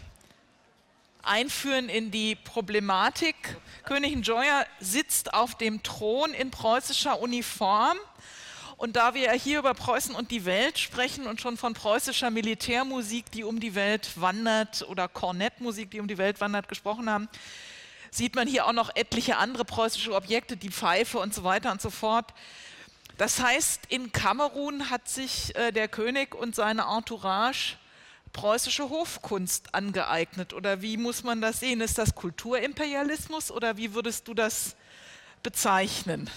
einführen 1.27 1.89
in 1.89 2.11
die 2.11 2.35
Problematik. 2.35 3.35
Königin 3.83 4.21
Joya 4.21 4.65
sitzt 4.79 5.33
auf 5.33 5.55
dem 5.55 5.83
Thron 5.83 6.33
in 6.33 6.51
preußischer 6.51 7.21
Uniform. 7.21 7.97
Und 8.77 8.95
da 8.95 9.15
wir 9.15 9.31
hier 9.31 9.59
über 9.59 9.73
Preußen 9.73 10.13
und 10.13 10.29
die 10.29 10.45
Welt 10.45 10.77
sprechen 10.77 11.25
und 11.25 11.41
schon 11.41 11.57
von 11.57 11.73
preußischer 11.73 12.29
Militärmusik, 12.29 13.31
die 13.31 13.43
um 13.43 13.59
die 13.59 13.73
Welt 13.73 14.09
wandert, 14.15 14.85
oder 14.87 15.07
Kornettmusik, 15.07 15.89
die 15.89 15.99
um 15.99 16.07
die 16.07 16.19
Welt 16.19 16.39
wandert, 16.41 16.67
gesprochen 16.67 17.09
haben, 17.09 17.27
sieht 18.11 18.35
man 18.35 18.47
hier 18.47 18.67
auch 18.67 18.73
noch 18.73 18.95
etliche 18.95 19.37
andere 19.37 19.65
preußische 19.65 20.13
Objekte, 20.13 20.57
die 20.57 20.69
Pfeife 20.69 21.17
und 21.17 21.33
so 21.33 21.43
weiter 21.43 21.71
und 21.71 21.81
so 21.81 21.89
fort. 21.89 22.33
Das 23.17 23.41
heißt, 23.41 23.87
in 23.89 24.11
Kamerun 24.11 24.91
hat 24.91 25.09
sich 25.09 25.55
äh, 25.55 25.71
der 25.71 25.87
König 25.87 26.35
und 26.35 26.55
seine 26.55 26.83
Entourage 26.83 27.77
preußische 28.37 28.89
Hofkunst 28.89 29.73
angeeignet? 29.73 30.53
Oder 30.53 30.81
wie 30.81 30.95
muss 30.95 31.23
man 31.23 31.41
das 31.41 31.59
sehen? 31.59 31.81
Ist 31.81 31.97
das 31.97 32.13
Kulturimperialismus 32.13 33.51
oder 33.51 33.77
wie 33.77 33.93
würdest 33.95 34.27
du 34.27 34.35
das 34.35 34.75
bezeichnen? 35.41 36.29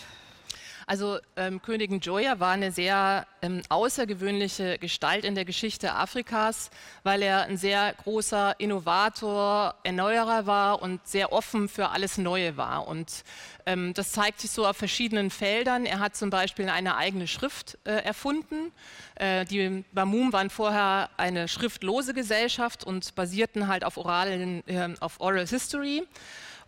Also 0.90 1.20
ähm, 1.36 1.62
Königin 1.62 2.00
Joya 2.00 2.40
war 2.40 2.50
eine 2.50 2.72
sehr 2.72 3.24
ähm, 3.42 3.62
außergewöhnliche 3.68 4.76
Gestalt 4.76 5.24
in 5.24 5.36
der 5.36 5.44
Geschichte 5.44 5.94
Afrikas, 5.94 6.68
weil 7.04 7.22
er 7.22 7.42
ein 7.42 7.56
sehr 7.56 7.94
großer 8.02 8.56
Innovator, 8.58 9.76
Erneuerer 9.84 10.46
war 10.46 10.82
und 10.82 11.06
sehr 11.06 11.32
offen 11.32 11.68
für 11.68 11.90
alles 11.90 12.18
Neue 12.18 12.56
war. 12.56 12.88
Und 12.88 13.22
ähm, 13.66 13.94
das 13.94 14.10
zeigt 14.10 14.40
sich 14.40 14.50
so 14.50 14.66
auf 14.66 14.76
verschiedenen 14.76 15.30
Feldern. 15.30 15.86
Er 15.86 16.00
hat 16.00 16.16
zum 16.16 16.28
Beispiel 16.28 16.68
eine 16.68 16.96
eigene 16.96 17.28
Schrift 17.28 17.78
äh, 17.84 17.92
erfunden. 18.02 18.72
Äh, 19.14 19.44
die 19.44 19.84
Bamum 19.92 20.32
waren 20.32 20.50
vorher 20.50 21.08
eine 21.16 21.46
schriftlose 21.46 22.14
Gesellschaft 22.14 22.82
und 22.82 23.14
basierten 23.14 23.68
halt 23.68 23.84
auf, 23.84 23.96
oralen, 23.96 24.66
äh, 24.66 24.88
auf 24.98 25.20
Oral 25.20 25.46
History. 25.46 26.02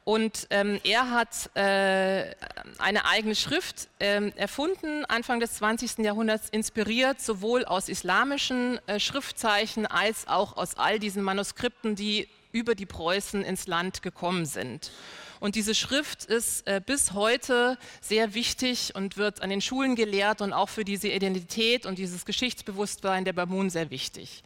Und 0.04 0.48
ähm, 0.50 0.80
er 0.82 1.10
hat 1.10 1.50
äh, 1.54 2.34
eine 2.78 3.04
eigene 3.04 3.36
Schrift 3.36 3.88
äh, 4.00 4.30
erfunden, 4.36 5.04
Anfang 5.04 5.38
des 5.38 5.54
20. 5.54 5.98
Jahrhunderts, 5.98 6.48
inspiriert 6.48 7.20
sowohl 7.20 7.64
aus 7.64 7.88
islamischen 7.88 8.80
äh, 8.88 8.98
Schriftzeichen 8.98 9.86
als 9.86 10.26
auch 10.26 10.56
aus 10.56 10.76
all 10.76 10.98
diesen 10.98 11.22
Manuskripten, 11.22 11.94
die 11.94 12.28
über 12.50 12.74
die 12.74 12.86
Preußen 12.86 13.44
ins 13.44 13.68
Land 13.68 14.02
gekommen 14.02 14.44
sind. 14.44 14.90
Und 15.38 15.54
diese 15.54 15.74
Schrift 15.74 16.24
ist 16.24 16.66
äh, 16.66 16.80
bis 16.84 17.12
heute 17.12 17.78
sehr 18.00 18.34
wichtig 18.34 18.94
und 18.94 19.16
wird 19.16 19.40
an 19.40 19.50
den 19.50 19.60
Schulen 19.60 19.94
gelehrt 19.94 20.40
und 20.40 20.52
auch 20.52 20.68
für 20.68 20.84
diese 20.84 21.08
Identität 21.08 21.86
und 21.86 21.98
dieses 21.98 22.24
Geschichtsbewusstsein 22.24 23.24
der 23.24 23.32
Bamun 23.32 23.70
sehr 23.70 23.90
wichtig. 23.90 24.42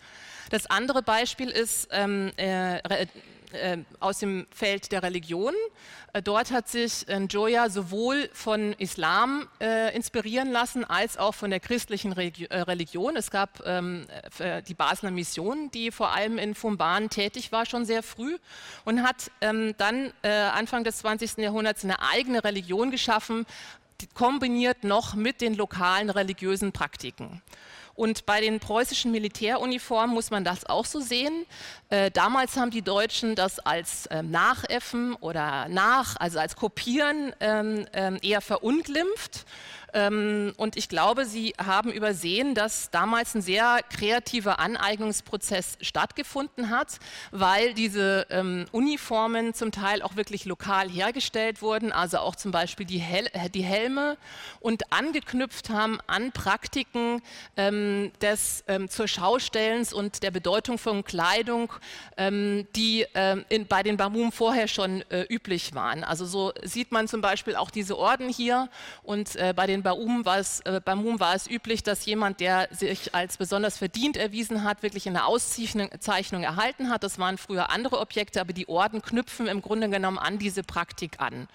Das 0.51 0.67
andere 0.67 1.03
Beispiel 1.03 1.49
ist 1.49 1.89
ähm, 1.91 2.31
äh, 3.57 3.67
äh, 3.67 3.85
aus 4.01 4.19
dem 4.19 4.47
Feld 4.51 4.93
der 4.93 5.03
Religion. 5.03 5.55
Äh, 6.13 6.23
dort 6.23 6.51
hat 6.51 6.69
sich 6.69 7.09
äh, 7.09 7.19
Joya 7.25 7.69
sowohl 7.69 8.29
von 8.33 8.73
Islam 8.75 9.49
äh, 9.61 9.95
inspirieren 9.95 10.51
lassen 10.51 10.85
als 10.85 11.17
auch 11.17 11.35
von 11.35 11.51
der 11.51 11.61
christlichen 11.61 12.13
äh, 12.17 12.61
Religion. 12.61 13.17
Es 13.17 13.31
gab 13.31 13.63
ähm, 13.67 14.07
äh, 14.39 14.63
die 14.63 14.75
Basler 14.75 15.11
Mission, 15.11 15.71
die 15.71 15.91
vor 15.91 16.13
allem 16.13 16.39
in 16.39 16.55
Fumban 16.55 17.11
tätig 17.11 17.53
war, 17.53 17.67
schon 17.67 17.85
sehr 17.85 18.03
früh 18.03 18.37
und 18.85 19.03
hat 19.03 19.31
ähm, 19.41 19.75
dann 19.79 20.13
Anfang 20.23 20.85
des 20.85 20.99
20. 20.99 21.39
Jahrhunderts 21.39 21.85
eine 21.85 22.01
eigene 22.01 22.43
Religion 22.45 22.91
geschaffen, 22.91 23.47
kombiniert 24.15 24.85
noch 24.85 25.15
mit 25.15 25.41
den 25.41 25.55
lokalen 25.55 26.11
religiösen 26.11 26.73
Praktiken. 26.73 27.43
Und 27.97 28.27
bei 28.27 28.41
den 28.41 28.61
preußischen 28.61 29.11
Militäruniformen 29.11 30.15
muss 30.15 30.31
man 30.31 30.45
das 30.45 30.67
auch 30.67 30.85
so 30.85 31.01
sehen. 31.01 31.47
Äh, 31.89 32.11
damals 32.11 32.57
haben 32.57 32.71
die 32.71 32.83
Deutschen 32.83 33.35
das 33.35 33.59
als 33.59 34.07
äh, 34.07 34.23
Nachäffen 34.23 35.15
oder 35.15 35.67
nach, 35.69 36.17
also 36.21 36.39
als 36.39 36.57
Kopieren 36.57 37.33
ähm, 37.41 37.87
ähm, 37.93 38.19
eher 38.23 38.43
verunglimpft. 38.43 39.47
Ähm, 39.97 40.53
und 40.59 40.77
ich 40.77 40.91
glaube, 40.91 41.25
Sie 41.25 41.55
haben 41.57 41.91
übersehen, 41.91 42.55
dass 42.55 42.91
damals 42.91 43.35
ein 43.35 43.41
sehr 43.41 43.81
kreativer 43.91 44.59
Aneignungsprozess 44.59 45.79
stattgefunden 45.81 46.69
hat, 46.69 46.99
weil 47.31 47.73
diese 47.73 48.27
ähm, 48.29 48.67
Uniformen 48.73 49.55
zum 49.55 49.73
Teil 49.73 50.03
auch 50.03 50.15
wirklich 50.17 50.45
lokal 50.45 50.91
hergestellt 50.91 51.63
wurden, 51.63 51.93
also 51.93 52.19
auch 52.19 52.37
zum 52.37 52.51
Beispiel 52.51 52.85
die, 52.85 52.99
Hel 52.99 53.31
die 53.55 53.65
Helme 53.65 54.19
und 54.61 54.93
angeknüpft 54.93 55.71
haben 55.71 55.99
an 56.07 56.31
Praktiken 56.33 57.23
ähm, 57.57 58.13
des 58.21 58.65
zur 58.89 59.09
Schaustellens 59.09 59.93
und 59.93 60.23
der 60.23 60.31
Bedeutung 60.31 60.77
von 60.79 61.05
Kleidung, 61.05 61.73
die 62.19 63.07
bei 63.69 63.83
den 63.83 63.97
Bamum 63.97 64.33
vorher 64.33 64.69
schon 64.69 65.03
äh, 65.11 65.23
üblich 65.29 65.75
waren. 65.75 66.05
Also 66.05 66.27
so 66.27 66.53
sieht 66.63 66.93
man 66.93 67.09
zum 67.09 67.21
Beispiel 67.21 67.57
auch 67.57 67.71
diese 67.71 67.97
Orden 67.97 68.29
hier 68.29 68.69
und 69.03 69.37
äh, 69.37 69.55
bei 69.55 69.67
den 69.67 69.83
Baum 69.87 70.25
war, 70.25 70.39
es, 70.39 70.59
äh, 70.63 70.81
bei 70.85 70.97
Muhm 70.97 71.21
war 71.21 71.37
es 71.37 71.49
üblich, 71.49 71.85
dass 71.85 72.07
jemand, 72.07 72.41
der 72.41 72.67
sich 72.73 73.15
als 73.15 73.37
besonders 73.37 73.79
verdient 73.79 74.17
erwiesen 74.17 74.65
hat, 74.65 74.83
wirklich 74.83 75.07
eine 75.07 75.27
Auszeichnung 75.27 76.43
erhalten 76.43 76.91
hat. 76.91 77.05
Das 77.05 77.21
waren 77.21 77.39
früher 77.39 77.71
andere 77.71 78.01
Objekte, 78.01 78.41
aber 78.41 78.53
die 78.53 78.69
Orden 78.69 79.01
knüpfen 79.01 79.47
im 79.47 79.63
Grunde 79.63 79.89
genommen 79.89 80.19
an 80.19 80.41
diese 80.41 80.65
Praktik 80.65 81.21
an. 81.21 81.47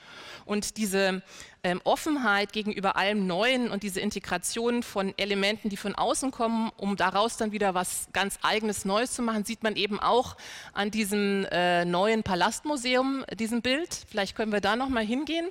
Und 0.46 0.78
diese 0.78 1.22
ähm, 1.62 1.82
Offenheit 1.84 2.54
gegenüber 2.54 2.96
allem 2.96 3.28
Neuen 3.28 3.70
und 3.70 3.84
diese 3.84 4.00
Integration 4.00 4.82
von 4.82 5.14
Elementen, 5.18 5.68
die 5.68 5.76
von 5.76 5.94
außen 5.94 6.32
kommen, 6.32 6.72
um 6.78 6.96
daraus 6.96 7.36
dann 7.36 7.52
wieder 7.52 7.74
was 7.74 8.08
ganz 8.14 8.40
eigenes 8.44 8.86
Neues 8.86 9.12
zu 9.12 9.24
machen, 9.24 9.44
sieht 9.44 9.62
man 9.62 9.76
eben 9.76 10.00
auch 10.00 10.38
an 10.72 10.90
diesem 10.90 11.46
äh, 11.52 11.84
neuen 11.84 12.24
Palastmuseum, 12.24 13.26
diesem 13.38 13.62
Bild. 13.62 14.06
Vielleicht 14.10 14.38
können 14.38 14.54
wir 14.54 14.62
da 14.62 14.78
noch 14.78 14.88
mal 14.88 15.04
hingehen. 15.04 15.50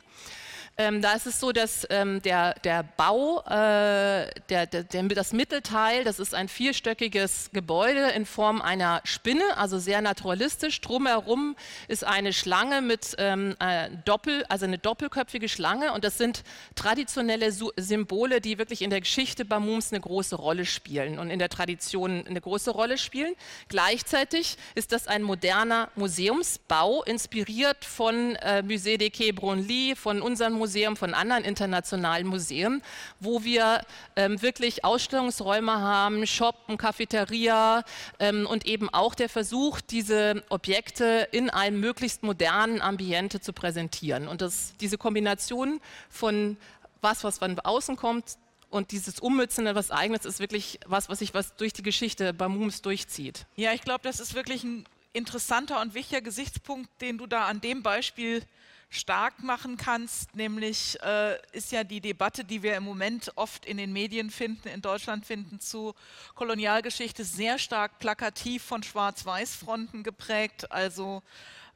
Ähm, 0.80 1.02
da 1.02 1.12
ist 1.12 1.26
es 1.26 1.38
so, 1.38 1.52
dass 1.52 1.86
ähm, 1.90 2.22
der, 2.22 2.54
der 2.54 2.82
Bau, 2.82 3.40
äh, 3.40 4.30
der, 4.48 4.64
der, 4.64 4.82
der, 4.84 5.02
das 5.08 5.34
Mittelteil, 5.34 6.04
das 6.04 6.18
ist 6.18 6.34
ein 6.34 6.48
vierstöckiges 6.48 7.50
Gebäude 7.52 8.08
in 8.12 8.24
Form 8.24 8.62
einer 8.62 9.02
Spinne, 9.04 9.42
also 9.58 9.78
sehr 9.78 10.00
naturalistisch. 10.00 10.80
Drumherum 10.80 11.54
ist 11.88 12.02
eine 12.02 12.32
Schlange 12.32 12.80
mit 12.80 13.14
ähm, 13.18 13.56
äh, 13.60 13.90
Doppel, 14.06 14.42
also 14.48 14.64
eine 14.64 14.78
doppelköpfige 14.78 15.50
Schlange 15.50 15.92
und 15.92 16.02
das 16.02 16.16
sind 16.16 16.44
traditionelle 16.76 17.52
Su 17.52 17.72
Symbole, 17.76 18.40
die 18.40 18.56
wirklich 18.56 18.80
in 18.80 18.88
der 18.88 19.02
Geschichte 19.02 19.44
Bamums 19.44 19.92
eine 19.92 20.00
große 20.00 20.36
Rolle 20.36 20.64
spielen 20.64 21.18
und 21.18 21.28
in 21.28 21.38
der 21.38 21.50
Tradition 21.50 22.26
eine 22.26 22.40
große 22.40 22.70
Rolle 22.70 22.96
spielen. 22.96 23.34
Gleichzeitig 23.68 24.56
ist 24.74 24.92
das 24.92 25.08
ein 25.08 25.22
moderner 25.22 25.90
Museumsbau, 25.94 27.02
inspiriert 27.02 27.84
von 27.84 28.34
äh, 28.36 28.62
Musée 28.64 28.96
des 28.96 29.12
Quai 29.12 29.32
Branly, 29.32 29.94
von 29.94 30.22
unseren 30.22 30.54
Museen 30.54 30.69
Museum, 30.70 30.96
von 30.96 31.14
anderen 31.14 31.42
internationalen 31.42 32.28
Museen, 32.28 32.80
wo 33.18 33.42
wir 33.42 33.84
ähm, 34.14 34.40
wirklich 34.40 34.84
Ausstellungsräume 34.84 35.72
haben, 35.72 36.28
Shoppen, 36.28 36.78
Cafeteria 36.78 37.82
ähm, 38.20 38.46
und 38.46 38.66
eben 38.66 38.88
auch 38.88 39.16
der 39.16 39.28
Versuch, 39.28 39.80
diese 39.80 40.44
Objekte 40.48 41.26
in 41.32 41.50
einem 41.50 41.80
möglichst 41.80 42.22
modernen 42.22 42.80
Ambiente 42.80 43.40
zu 43.40 43.52
präsentieren. 43.52 44.28
Und 44.28 44.42
das, 44.42 44.74
diese 44.80 44.96
Kombination 44.96 45.80
von 46.08 46.56
was, 47.00 47.24
was 47.24 47.38
von 47.38 47.58
außen 47.58 47.96
kommt, 47.96 48.36
und 48.68 48.92
dieses 48.92 49.18
Ummützen 49.18 49.66
in 49.66 49.74
was 49.74 49.90
Eigenes 49.90 50.24
ist 50.24 50.38
wirklich 50.38 50.78
was, 50.86 51.08
was 51.08 51.18
sich 51.18 51.34
was 51.34 51.56
durch 51.56 51.72
die 51.72 51.82
Geschichte 51.82 52.32
bei 52.32 52.46
Mooms 52.46 52.82
durchzieht. 52.82 53.44
Ja, 53.56 53.72
ich 53.72 53.82
glaube, 53.82 54.02
das 54.04 54.20
ist 54.20 54.34
wirklich 54.34 54.62
ein 54.62 54.84
interessanter 55.12 55.80
und 55.80 55.94
wichtiger 55.94 56.20
Gesichtspunkt, 56.20 56.88
den 57.00 57.18
du 57.18 57.26
da 57.26 57.46
an 57.46 57.60
dem 57.60 57.82
Beispiel 57.82 58.44
stark 58.90 59.42
machen 59.42 59.76
kannst, 59.76 60.34
nämlich 60.34 61.00
äh, 61.02 61.38
ist 61.52 61.70
ja 61.70 61.84
die 61.84 62.00
Debatte, 62.00 62.44
die 62.44 62.62
wir 62.64 62.76
im 62.76 62.82
Moment 62.82 63.30
oft 63.36 63.64
in 63.64 63.76
den 63.76 63.92
Medien 63.92 64.30
finden, 64.30 64.68
in 64.68 64.82
Deutschland 64.82 65.24
finden, 65.24 65.60
zu 65.60 65.94
Kolonialgeschichte 66.34 67.24
sehr 67.24 67.58
stark 67.58 68.00
plakativ 68.00 68.64
von 68.64 68.82
Schwarz-Weiß-Fronten 68.82 70.02
geprägt, 70.02 70.72
also 70.72 71.22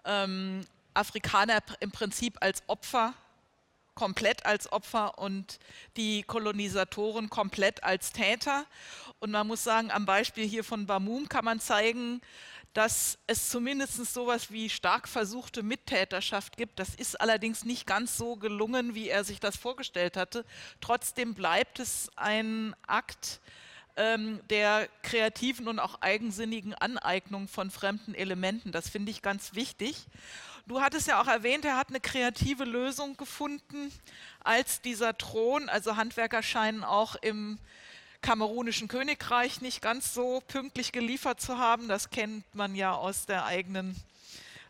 ähm, 0.04 0.66
Afrikaner 0.92 1.60
im 1.78 1.92
Prinzip 1.92 2.36
als 2.40 2.64
Opfer, 2.66 3.14
komplett 3.94 4.46
als 4.46 4.72
Opfer 4.72 5.18
und 5.18 5.58
die 5.96 6.22
Kolonisatoren 6.22 7.30
komplett 7.30 7.82
als 7.84 8.12
Täter. 8.12 8.66
Und 9.20 9.30
man 9.30 9.46
muss 9.46 9.64
sagen, 9.64 9.90
am 9.90 10.06
Beispiel 10.06 10.46
hier 10.46 10.64
von 10.64 10.86
Bamum 10.86 11.28
kann 11.28 11.44
man 11.44 11.60
zeigen, 11.60 12.20
dass 12.74 13.18
es 13.28 13.48
zumindest 13.48 14.12
sowas 14.12 14.50
wie 14.50 14.68
stark 14.68 15.06
versuchte 15.08 15.62
Mittäterschaft 15.62 16.56
gibt. 16.56 16.80
Das 16.80 16.94
ist 16.96 17.20
allerdings 17.20 17.64
nicht 17.64 17.86
ganz 17.86 18.16
so 18.16 18.34
gelungen, 18.34 18.96
wie 18.96 19.08
er 19.08 19.22
sich 19.22 19.38
das 19.38 19.56
vorgestellt 19.56 20.16
hatte. 20.16 20.44
Trotzdem 20.80 21.34
bleibt 21.34 21.78
es 21.78 22.10
ein 22.16 22.74
Akt 22.86 23.40
ähm, 23.96 24.40
der 24.50 24.88
kreativen 25.02 25.68
und 25.68 25.78
auch 25.78 26.00
eigensinnigen 26.00 26.74
Aneignung 26.74 27.48
von 27.48 27.70
fremden 27.70 28.14
Elementen. 28.14 28.72
Das 28.72 28.88
finde 28.88 29.10
ich 29.10 29.22
ganz 29.22 29.54
wichtig. 29.54 30.06
Du 30.66 30.80
hattest 30.80 31.08
ja 31.08 31.20
auch 31.20 31.26
erwähnt, 31.26 31.64
er 31.64 31.76
hat 31.76 31.90
eine 31.90 32.00
kreative 32.00 32.64
Lösung 32.64 33.16
gefunden, 33.16 33.92
als 34.40 34.80
dieser 34.80 35.16
Thron, 35.16 35.68
also 35.68 35.96
Handwerker 35.96 36.42
scheinen 36.42 36.84
auch 36.84 37.16
im 37.16 37.58
kamerunischen 38.22 38.88
Königreich 38.88 39.60
nicht 39.60 39.82
ganz 39.82 40.14
so 40.14 40.42
pünktlich 40.48 40.92
geliefert 40.92 41.42
zu 41.42 41.58
haben. 41.58 41.88
Das 41.88 42.08
kennt 42.08 42.42
man 42.54 42.74
ja 42.74 42.94
aus 42.94 43.26
der 43.26 43.44
eigenen 43.44 43.94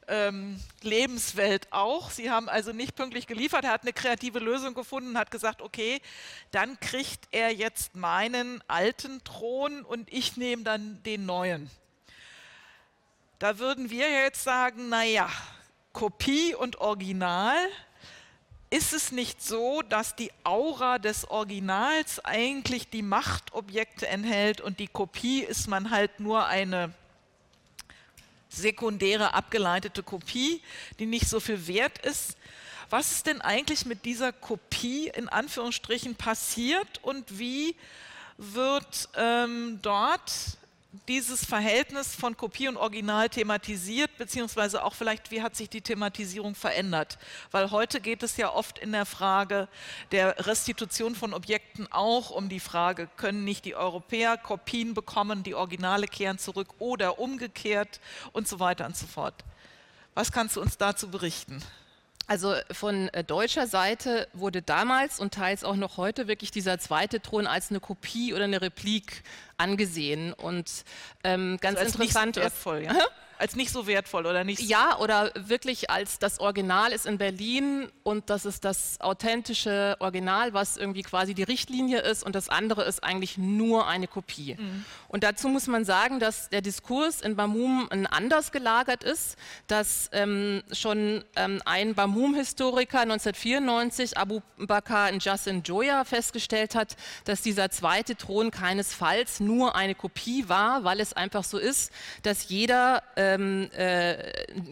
ähm, 0.08 0.60
Lebenswelt 0.82 1.68
auch. 1.72 2.10
Sie 2.10 2.30
haben 2.30 2.48
also 2.48 2.72
nicht 2.72 2.94
pünktlich 2.94 3.26
geliefert. 3.26 3.64
Er 3.64 3.72
hat 3.72 3.82
eine 3.82 3.92
kreative 3.92 4.38
Lösung 4.38 4.74
gefunden 4.74 5.10
und 5.10 5.18
hat 5.18 5.30
gesagt, 5.30 5.62
okay, 5.62 6.00
dann 6.50 6.78
kriegt 6.80 7.28
er 7.30 7.52
jetzt 7.52 7.94
meinen 7.94 8.62
alten 8.68 9.22
Thron 9.24 9.82
und 9.82 10.12
ich 10.12 10.36
nehme 10.36 10.62
dann 10.62 11.02
den 11.04 11.26
neuen. 11.26 11.70
Da 13.38 13.58
würden 13.58 13.90
wir 13.90 14.10
jetzt 14.10 14.44
sagen, 14.44 14.88
naja, 14.88 15.28
Kopie 15.92 16.54
und 16.54 16.76
Original 16.76 17.56
ist 18.70 18.92
es 18.92 19.12
nicht 19.12 19.40
so, 19.40 19.82
dass 19.82 20.16
die 20.16 20.32
Aura 20.42 20.98
des 20.98 21.30
Originals 21.30 22.24
eigentlich 22.24 22.90
die 22.90 23.02
Machtobjekte 23.02 24.08
enthält 24.08 24.60
und 24.60 24.80
die 24.80 24.88
Kopie 24.88 25.44
ist 25.44 25.68
man 25.68 25.90
halt 25.90 26.18
nur 26.18 26.46
eine 26.46 26.92
sekundäre 28.54 29.34
abgeleitete 29.34 30.02
Kopie, 30.02 30.62
die 30.98 31.06
nicht 31.06 31.28
so 31.28 31.40
viel 31.40 31.66
wert 31.66 31.98
ist? 31.98 32.36
Was 32.90 33.12
ist 33.12 33.26
denn 33.26 33.40
eigentlich 33.40 33.86
mit 33.86 34.04
dieser 34.04 34.32
Kopie 34.32 35.08
in 35.08 35.28
Anführungsstrichen 35.28 36.14
passiert 36.14 37.02
und 37.02 37.38
wie 37.38 37.76
wird 38.36 39.08
ähm, 39.16 39.78
dort 39.82 40.58
dieses 41.08 41.44
Verhältnis 41.44 42.14
von 42.14 42.36
Kopie 42.36 42.68
und 42.68 42.76
Original 42.76 43.28
thematisiert, 43.28 44.16
beziehungsweise 44.18 44.84
auch 44.84 44.94
vielleicht, 44.94 45.30
wie 45.30 45.42
hat 45.42 45.56
sich 45.56 45.68
die 45.68 45.80
Thematisierung 45.80 46.54
verändert? 46.54 47.18
Weil 47.50 47.70
heute 47.70 48.00
geht 48.00 48.22
es 48.22 48.36
ja 48.36 48.52
oft 48.52 48.78
in 48.78 48.92
der 48.92 49.06
Frage 49.06 49.68
der 50.12 50.46
Restitution 50.46 51.14
von 51.14 51.34
Objekten 51.34 51.90
auch 51.90 52.30
um 52.30 52.48
die 52.48 52.60
Frage, 52.60 53.08
können 53.16 53.44
nicht 53.44 53.64
die 53.64 53.74
Europäer 53.74 54.36
Kopien 54.36 54.94
bekommen, 54.94 55.42
die 55.42 55.54
Originale 55.54 56.06
kehren 56.06 56.38
zurück 56.38 56.68
oder 56.78 57.18
umgekehrt 57.18 58.00
und 58.32 58.46
so 58.46 58.60
weiter 58.60 58.86
und 58.86 58.96
so 58.96 59.06
fort. 59.06 59.34
Was 60.14 60.30
kannst 60.30 60.56
du 60.56 60.60
uns 60.60 60.78
dazu 60.78 61.10
berichten? 61.10 61.62
Also 62.26 62.54
von 62.70 63.08
äh, 63.08 63.22
deutscher 63.22 63.66
Seite 63.66 64.28
wurde 64.32 64.62
damals 64.62 65.20
und 65.20 65.34
teils 65.34 65.62
auch 65.62 65.76
noch 65.76 65.98
heute 65.98 66.26
wirklich 66.26 66.50
dieser 66.50 66.78
zweite 66.78 67.20
Thron 67.20 67.46
als 67.46 67.70
eine 67.70 67.80
Kopie 67.80 68.32
oder 68.32 68.44
eine 68.44 68.62
Replik 68.62 69.22
angesehen. 69.58 70.32
Und 70.32 70.84
ähm, 71.22 71.58
ganz 71.60 71.78
also 71.78 71.98
interessant 71.98 72.36
ist. 72.36 72.42
Wertvoll, 72.42 72.84
ja? 72.84 72.94
als 73.38 73.56
nicht 73.56 73.70
so 73.70 73.86
wertvoll 73.86 74.26
oder 74.26 74.44
nicht? 74.44 74.60
Ja, 74.60 74.98
oder 74.98 75.32
wirklich 75.34 75.90
als 75.90 76.18
das 76.18 76.40
Original 76.40 76.92
ist 76.92 77.06
in 77.06 77.18
Berlin 77.18 77.88
und 78.02 78.30
das 78.30 78.44
ist 78.44 78.64
das 78.64 79.00
authentische 79.00 79.96
Original, 80.00 80.54
was 80.54 80.76
irgendwie 80.76 81.02
quasi 81.02 81.34
die 81.34 81.42
Richtlinie 81.42 82.00
ist 82.00 82.22
und 82.22 82.34
das 82.34 82.48
andere 82.48 82.84
ist 82.84 83.02
eigentlich 83.02 83.38
nur 83.38 83.86
eine 83.86 84.06
Kopie. 84.06 84.56
Mhm. 84.58 84.84
Und 85.08 85.24
dazu 85.24 85.48
muss 85.48 85.66
man 85.66 85.84
sagen, 85.84 86.20
dass 86.20 86.48
der 86.48 86.60
Diskurs 86.60 87.20
in 87.20 87.36
Bamum 87.36 87.88
anders 88.10 88.52
gelagert 88.52 89.04
ist, 89.04 89.36
dass 89.66 90.08
ähm, 90.12 90.62
schon 90.72 91.24
ähm, 91.36 91.60
ein 91.64 91.94
Bamum-Historiker 91.94 93.00
1994, 93.00 94.18
Abu 94.18 94.40
Bakr 94.58 95.10
Njassin 95.12 95.62
Joya, 95.62 96.04
festgestellt 96.04 96.74
hat, 96.74 96.96
dass 97.24 97.42
dieser 97.42 97.70
zweite 97.70 98.16
Thron 98.16 98.50
keinesfalls 98.50 99.40
nur 99.40 99.74
eine 99.74 99.94
Kopie 99.94 100.48
war, 100.48 100.84
weil 100.84 101.00
es 101.00 101.12
einfach 101.12 101.44
so 101.44 101.58
ist, 101.58 101.92
dass 102.22 102.48
jeder 102.48 103.02
äh, 103.16 103.23
ähm, 103.24 103.70
äh, 103.76 104.16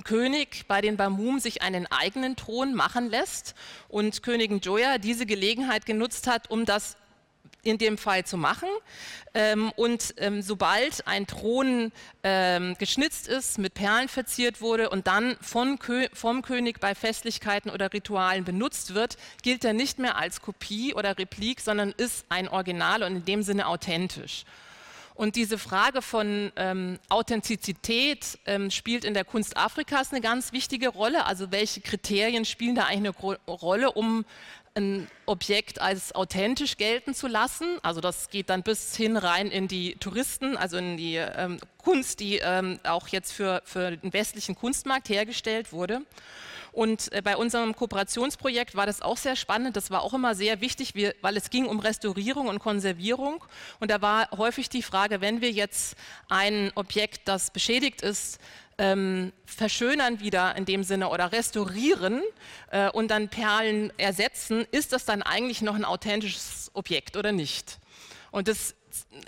König 0.05 0.65
bei 0.69 0.81
den 0.81 0.97
Bamum 0.97 1.39
sich 1.39 1.63
einen 1.63 1.87
eigenen 1.87 2.37
Thron 2.37 2.75
machen 2.75 3.11
lässt 3.11 3.55
und 3.89 4.23
Königin 4.23 4.61
Joya 4.61 4.99
diese 4.99 5.27
Gelegenheit 5.27 5.87
genutzt 5.87 6.27
hat, 6.27 6.51
um 6.51 6.65
das 6.65 6.97
in 7.63 7.79
dem 7.79 7.97
Fall 7.97 8.25
zu 8.25 8.37
machen. 8.37 8.69
Ähm, 9.35 9.73
und 9.77 10.15
ähm, 10.19 10.43
sobald 10.43 11.07
ein 11.07 11.27
Thron 11.27 11.93
ähm, 12.23 12.77
geschnitzt 12.79 13.29
ist, 13.29 13.59
mit 13.59 13.75
Perlen 13.75 14.09
verziert 14.09 14.61
wurde 14.61 14.91
und 14.91 15.07
dann 15.07 15.37
Kö 15.79 16.07
vom 16.13 16.43
König 16.43 16.81
bei 16.81 16.95
Festlichkeiten 16.95 17.71
oder 17.71 17.93
Ritualen 17.93 18.45
benutzt 18.45 18.95
wird, 18.95 19.17
gilt 19.43 19.65
er 19.65 19.73
nicht 19.73 19.99
mehr 19.99 20.17
als 20.17 20.43
Kopie 20.43 20.95
oder 20.95 21.17
Replik, 21.17 21.61
sondern 21.61 21.93
ist 21.97 22.27
ein 22.29 22.49
Original 22.49 23.03
und 23.05 23.17
in 23.17 23.25
dem 23.25 23.43
Sinne 23.43 23.67
authentisch. 23.69 24.45
Und 25.23 25.37
diese 25.37 25.57
Frage 25.57 26.03
von 26.03 26.51
ähm, 26.57 26.99
Authentizität 27.09 28.41
ähm, 28.45 28.73
spielt 28.73 29.05
in 29.05 29.15
der 29.15 29.25
Kunst 29.25 29.57
Afrikas 29.57 30.11
eine 30.11 30.21
ganz 30.21 30.53
wichtige 30.53 30.89
Rolle. 30.89 31.27
Also 31.27 31.53
welche 31.53 31.81
Kriterien 31.81 32.45
spielen 32.45 32.75
da 32.75 32.87
eigentlich 32.87 33.15
eine 33.23 33.37
Rolle, 33.47 33.93
um 33.93 34.25
ein 34.75 35.07
Objekt 35.27 35.81
als 35.81 36.13
authentisch 36.13 36.77
gelten 36.77 37.15
zu 37.15 37.29
lassen. 37.29 37.79
Also 37.85 38.01
das 38.01 38.31
geht 38.31 38.51
dann 38.51 38.65
bis 38.65 38.97
hin 38.97 39.17
rein 39.17 39.47
in 39.47 39.69
die 39.69 39.95
Touristen, 39.95 40.57
also 40.57 40.79
in 40.79 40.97
die 40.97 41.15
ähm, 41.15 41.61
Kunst, 41.79 42.19
die 42.19 42.39
ähm, 42.39 42.81
auch 42.83 43.07
jetzt 43.07 43.31
für, 43.31 43.63
für 43.65 43.97
den 43.97 44.13
westlichen 44.13 44.57
Kunstmarkt 44.57 45.09
hergestellt 45.09 45.73
wurde. 45.73 46.03
Und 46.73 47.13
äh, 47.13 47.21
bei 47.23 47.37
unserem 47.37 47.77
Kooperationsprojekt 47.77 48.75
war 48.75 48.87
das 48.87 49.03
auch 49.03 49.19
sehr 49.19 49.37
spannend. 49.37 49.77
Das 49.77 49.91
war 49.91 50.03
auch 50.03 50.15
immer 50.15 50.35
sehr 50.35 50.61
wichtig, 50.63 50.95
weil 51.21 51.37
es 51.37 51.51
ging 51.51 51.67
um 51.67 51.79
Restaurierung 51.79 52.49
und 52.49 52.59
Konservierung. 52.59 53.45
Und 53.79 53.91
da 53.91 54.01
war 54.01 54.31
häufig 54.37 54.71
die 54.71 54.83
Frage, 54.83 55.21
wenn 55.21 55.43
wir 55.43 55.51
jetzt 55.51 55.97
ein 56.29 56.73
Objekt, 56.75 57.29
das 57.29 57.51
beschädigt 57.51 58.01
ist, 58.01 58.41
ähm, 58.79 59.33
verschönern 59.45 60.21
wieder 60.21 60.57
in 60.57 60.65
dem 60.65 60.83
Sinne 60.83 61.11
oder 61.11 61.31
restaurieren 61.31 62.23
äh, 62.71 62.89
und 62.91 63.11
dann 63.11 63.29
Perlen 63.29 63.93
ersetzen, 63.99 64.67
ist 64.71 64.93
das 64.93 65.05
dann 65.05 65.23
eigentlich 65.23 65.61
noch 65.61 65.75
ein 65.75 65.85
authentisches 65.85 66.71
Objekt 66.73 67.19
oder 67.19 67.33
nicht? 67.33 67.79
Und 68.31 68.49
das 68.49 68.75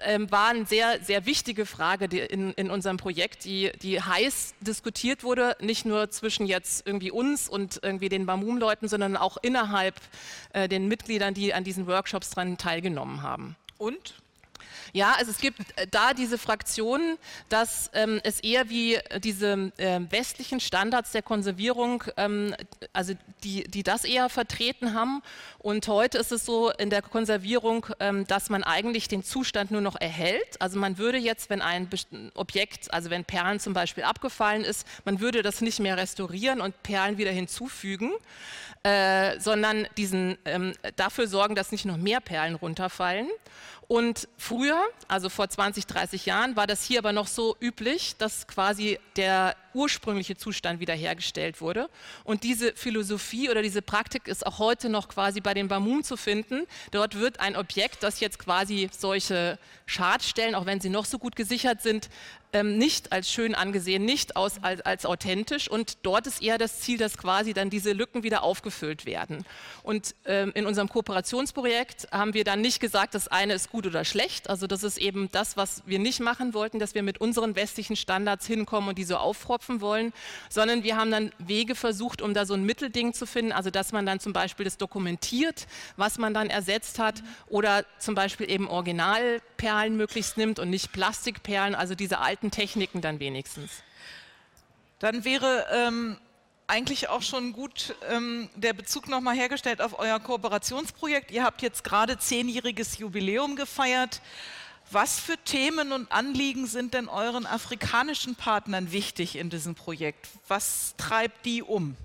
ähm, 0.00 0.30
war 0.30 0.48
eine 0.48 0.66
sehr, 0.66 1.02
sehr 1.02 1.26
wichtige 1.26 1.66
Frage 1.66 2.04
in, 2.16 2.52
in 2.52 2.70
unserem 2.70 2.96
Projekt, 2.96 3.44
die, 3.44 3.72
die 3.82 4.00
heiß 4.00 4.54
diskutiert 4.60 5.24
wurde, 5.24 5.56
nicht 5.60 5.84
nur 5.84 6.10
zwischen 6.10 6.46
jetzt 6.46 6.86
irgendwie 6.86 7.10
uns 7.10 7.48
und 7.48 7.80
irgendwie 7.82 8.08
den 8.08 8.26
Bamum-Leuten, 8.26 8.88
sondern 8.88 9.16
auch 9.16 9.36
innerhalb 9.42 9.94
äh, 10.52 10.68
den 10.68 10.88
Mitgliedern, 10.88 11.34
die 11.34 11.54
an 11.54 11.64
diesen 11.64 11.86
Workshops 11.86 12.30
dran 12.30 12.58
teilgenommen 12.58 13.22
haben. 13.22 13.56
Und? 13.78 14.14
Ja, 14.95 15.16
also 15.18 15.32
es 15.32 15.38
gibt 15.38 15.59
äh, 15.74 15.88
da 15.90 16.14
diese 16.14 16.38
Fraktion, 16.38 17.18
dass 17.49 17.90
ähm, 17.95 18.20
es 18.22 18.38
eher 18.38 18.70
wie 18.70 18.97
diese 19.18 19.72
äh, 19.76 19.99
westlichen 20.09 20.61
Standards 20.61 21.11
der 21.11 21.22
Konservierung, 21.22 22.05
ähm, 22.16 22.55
also 22.92 23.14
die, 23.42 23.64
die 23.64 23.82
das 23.82 24.05
eher 24.05 24.28
vertreten 24.28 24.95
haben. 24.95 25.20
Und 25.59 25.88
heute 25.88 26.18
ist 26.18 26.30
es 26.30 26.47
so 26.47 26.70
in 26.70 26.90
der 26.90 27.03
Konservierung, 27.03 27.86
ähm, 27.99 28.24
dass 28.28 28.51
man 28.51 28.62
eigentlich 28.62 29.09
den 29.09 29.24
Zustand 29.24 29.72
nur 29.72 29.80
noch 29.80 30.01
erhält. 30.01 30.61
Also 30.61 30.78
man 30.78 30.97
würde 30.97 31.18
jetzt, 31.18 31.51
wenn 31.51 31.61
ein 31.61 31.88
Objekt, 32.34 32.95
also 32.95 33.11
wenn 33.11 33.24
Perlen 33.24 33.59
zum 33.59 33.72
Beispiel 33.72 34.05
abgefallen 34.05 34.62
ist, 34.62 34.86
man 35.05 35.18
würde 35.18 35.42
das 35.42 35.61
nicht 35.61 35.80
mehr 35.80 35.97
restaurieren 35.97 36.61
und 36.61 36.84
Perlen 36.84 37.18
wieder 37.18 37.32
hinzufügen, 37.32 38.12
äh, 38.84 39.40
sondern 39.40 39.88
diesen, 39.97 40.38
ähm, 40.45 40.72
dafür 40.95 41.26
sorgen, 41.26 41.57
dass 41.57 41.72
nicht 41.72 41.84
noch 41.84 41.97
mehr 41.97 42.20
Perlen 42.20 42.55
runterfallen. 42.55 43.26
Und 43.87 44.28
früher, 44.39 44.80
also 45.09 45.28
vor 45.28 45.49
20, 45.49 45.87
30 45.87 46.26
Jahren, 46.26 46.57
war 46.57 46.66
das 46.66 46.85
hier 46.85 46.99
aber 46.99 47.12
noch 47.12 47.26
so 47.26 47.57
üblich, 47.61 48.16
dass 48.16 48.47
quasi 48.47 48.99
der 49.16 49.57
ursprüngliche 49.74 50.37
Zustand 50.37 50.80
wiederhergestellt 50.80 51.61
wurde. 51.61 51.91
Und 52.22 52.45
diese 52.45 52.72
Philosophie 52.74 53.51
oder 53.51 53.61
diese 53.61 53.82
Praktik 53.82 54.28
ist 54.28 54.47
auch 54.47 54.59
heute 54.59 54.89
noch 54.89 55.09
quasi 55.09 55.41
bei 55.41 55.53
den 55.53 55.68
Bamum 55.68 56.03
zu 56.03 56.16
finden. 56.16 56.66
Dort 56.93 57.18
wird 57.18 57.41
ein 57.41 57.57
Objekt, 57.57 58.03
das 58.03 58.20
jetzt 58.20 58.39
quasi 58.39 58.89
solche 58.97 59.59
Schadstellen, 59.87 60.55
auch 60.55 60.66
wenn 60.66 60.80
sie 60.80 60.91
noch 60.91 61.05
so 61.05 61.18
gut 61.18 61.37
gesichert 61.37 61.82
sind, 61.82 62.09
ähm, 62.53 62.78
nicht 62.78 63.12
als 63.12 63.30
schön 63.30 63.55
angesehen, 63.55 64.05
nicht 64.05 64.37
als, 64.37 64.61
als 64.62 65.05
authentisch. 65.05 65.68
Und 65.68 65.99
dort 66.05 66.26
ist 66.26 66.41
eher 66.41 66.57
das 66.57 66.80
Ziel, 66.80 66.99
dass 66.99 67.18
quasi 67.18 67.53
dann 67.53 67.68
diese 67.68 67.93
Lücken 67.93 68.22
wieder 68.22 68.45
aufgefüllt 68.45 69.07
werden. 69.07 69.45
Und 69.82 70.14
ähm, 70.24 70.53
in 70.55 70.64
unserem 70.64 70.89
Kooperationsprojekt 70.89 72.09
haben 72.12 72.32
wir 72.32 72.45
dann 72.45 72.61
nicht 72.61 72.80
gesagt, 72.80 73.14
das 73.14 73.28
eine 73.28 73.55
ist 73.55 73.70
gut 73.74 73.86
oder 73.88 74.04
schlecht. 74.04 74.48
Also 74.48 74.68
das 74.68 74.84
ist 74.84 74.98
eben 74.98 75.28
das, 75.32 75.56
was 75.56 75.82
wir 75.84 75.98
nicht 75.98 76.20
machen 76.20 76.54
wollten, 76.54 76.78
dass 76.78 76.94
wir 76.94 77.02
mit 77.02 77.20
unseren 77.20 77.56
westlichen 77.56 77.96
Standards 77.96 78.46
hinkommen 78.46 78.90
und 78.90 78.98
die 78.98 79.04
so 79.04 79.16
aufpropfen 79.16 79.80
wollen, 79.80 80.12
sondern 80.48 80.84
wir 80.84 80.96
haben 80.96 81.10
dann 81.10 81.32
Wege 81.38 81.74
versucht, 81.74 82.22
um 82.22 82.34
da 82.34 82.46
so 82.46 82.54
ein 82.54 82.64
Mittelding 82.64 83.14
zu 83.14 83.26
finden. 83.26 83.50
Also 83.50 83.70
dass 83.70 83.90
man 83.90 84.06
dann 84.06 84.20
zum 84.20 84.32
Beispiel 84.32 84.62
das 84.64 84.76
dokumentiert, 84.76 85.66
was 85.96 86.18
man 86.18 86.34
dann 86.34 86.50
ersetzt 86.50 87.00
hat 87.00 87.24
oder 87.48 87.84
zum 87.98 88.14
Beispiel 88.14 88.48
eben 88.48 88.68
Originalperlen 88.68 89.96
möglichst 89.96 90.36
nimmt 90.36 90.60
und 90.60 90.70
nicht 90.70 90.92
Plastikperlen, 90.92 91.74
also 91.74 91.96
diese 91.96 92.20
alten 92.20 92.44
alten 92.44 92.50
Techniken 92.50 93.00
dann 93.00 93.20
wenigstens. 93.20 93.70
Dann 94.98 95.24
wäre 95.24 95.66
ähm, 95.72 96.16
eigentlich 96.66 97.08
auch 97.08 97.22
schon 97.22 97.52
gut 97.52 97.94
ähm, 98.10 98.48
der 98.54 98.72
Bezug 98.72 99.08
nochmal 99.08 99.36
hergestellt 99.36 99.80
auf 99.80 99.98
euer 99.98 100.18
Kooperationsprojekt. 100.18 101.30
Ihr 101.30 101.44
habt 101.44 101.62
jetzt 101.62 101.84
gerade 101.84 102.18
zehnjähriges 102.18 102.98
Jubiläum 102.98 103.56
gefeiert. 103.56 104.20
Was 104.90 105.18
für 105.18 105.36
Themen 105.38 105.92
und 105.92 106.12
Anliegen 106.12 106.66
sind 106.66 106.94
denn 106.94 107.08
euren 107.08 107.46
afrikanischen 107.46 108.34
Partnern 108.34 108.92
wichtig 108.92 109.36
in 109.36 109.50
diesem 109.50 109.74
Projekt? 109.74 110.28
Was 110.46 110.94
treibt 110.96 111.46
die 111.46 111.62
um? 111.62 111.96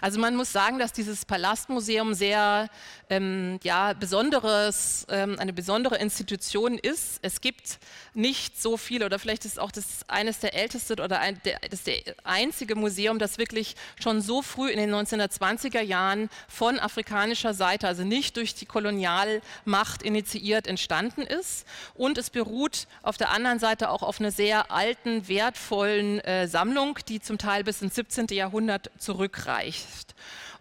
Also 0.00 0.18
man 0.20 0.36
muss 0.36 0.52
sagen, 0.52 0.78
dass 0.78 0.92
dieses 0.92 1.24
Palastmuseum 1.24 2.14
sehr 2.14 2.68
ähm, 3.08 3.58
ja, 3.62 3.92
besonderes, 3.92 5.06
ähm, 5.10 5.36
eine 5.38 5.52
besondere 5.52 5.96
Institution 5.96 6.78
ist. 6.78 7.18
Es 7.22 7.40
gibt 7.40 7.78
nicht 8.14 8.60
so 8.60 8.76
viele 8.76 9.06
oder 9.06 9.18
vielleicht 9.18 9.44
ist 9.44 9.58
auch 9.58 9.70
das 9.70 9.84
eines 10.08 10.40
der 10.40 10.54
ältesten 10.54 11.00
oder 11.00 11.20
ein, 11.20 11.40
der, 11.44 11.58
das 11.70 11.84
der 11.84 12.00
einzige 12.24 12.74
Museum, 12.74 13.18
das 13.18 13.38
wirklich 13.38 13.76
schon 14.00 14.20
so 14.20 14.42
früh 14.42 14.70
in 14.70 14.78
den 14.78 14.92
1920er 14.94 15.80
Jahren 15.80 16.28
von 16.48 16.78
afrikanischer 16.78 17.54
Seite, 17.54 17.86
also 17.86 18.04
nicht 18.04 18.36
durch 18.36 18.54
die 18.54 18.66
Kolonialmacht 18.66 20.02
initiiert, 20.02 20.66
entstanden 20.66 21.22
ist. 21.22 21.66
Und 21.94 22.18
es 22.18 22.30
beruht 22.30 22.86
auf 23.02 23.16
der 23.16 23.30
anderen 23.30 23.58
Seite 23.58 23.90
auch 23.90 24.02
auf 24.02 24.20
einer 24.20 24.30
sehr 24.30 24.70
alten, 24.70 25.28
wertvollen 25.28 26.20
äh, 26.20 26.48
Sammlung, 26.48 26.98
die 27.08 27.20
zum 27.20 27.38
Teil 27.38 27.64
bis 27.64 27.82
ins 27.82 27.94
17. 27.94 28.26
Jahrhundert 28.30 28.90
zurückreicht. 28.98 29.55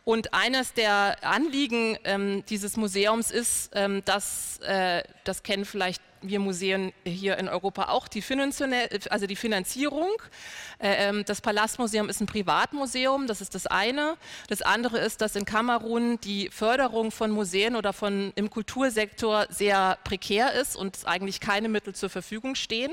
Und 0.04 0.36
eines 0.36 0.74
der 0.74 1.18
Anliegen 1.24 1.98
ähm, 2.04 2.44
dieses 2.48 2.78
Museums 2.78 3.32
ist, 3.32 3.72
ähm, 3.74 4.04
dass, 4.06 4.60
äh, 4.60 5.04
das 5.24 5.42
kennen 5.42 5.66
vielleicht 5.66 6.02
wir 6.28 6.40
Museen 6.40 6.94
hier 7.04 7.38
in 7.38 7.48
Europa 7.48 7.90
auch, 7.90 8.08
die, 8.08 8.24
also 9.10 9.28
die 9.28 9.36
Finanzierung. 9.36 10.10
Äh, 10.80 11.10
ähm, 11.10 11.24
das 11.26 11.42
Palastmuseum 11.42 12.10
ist 12.10 12.22
ein 12.22 12.26
Privatmuseum, 12.26 13.28
das 13.28 13.42
ist 13.42 13.56
das 13.56 13.68
eine. 13.68 14.18
Das 14.48 14.62
andere 14.62 15.00
ist, 15.00 15.22
dass 15.22 15.36
in 15.36 15.46
Kamerun 15.46 16.20
die 16.22 16.50
Förderung 16.50 17.12
von 17.12 17.32
Museen 17.32 17.76
oder 17.76 17.94
von 17.94 18.32
im 18.36 18.50
Kultursektor 18.50 19.48
sehr 19.50 19.98
prekär 20.04 20.54
ist 20.54 20.76
und 20.76 21.06
eigentlich 21.06 21.40
keine 21.40 21.70
Mittel 21.70 21.94
zur 21.96 22.10
Verfügung 22.10 22.56
stehen. 22.56 22.92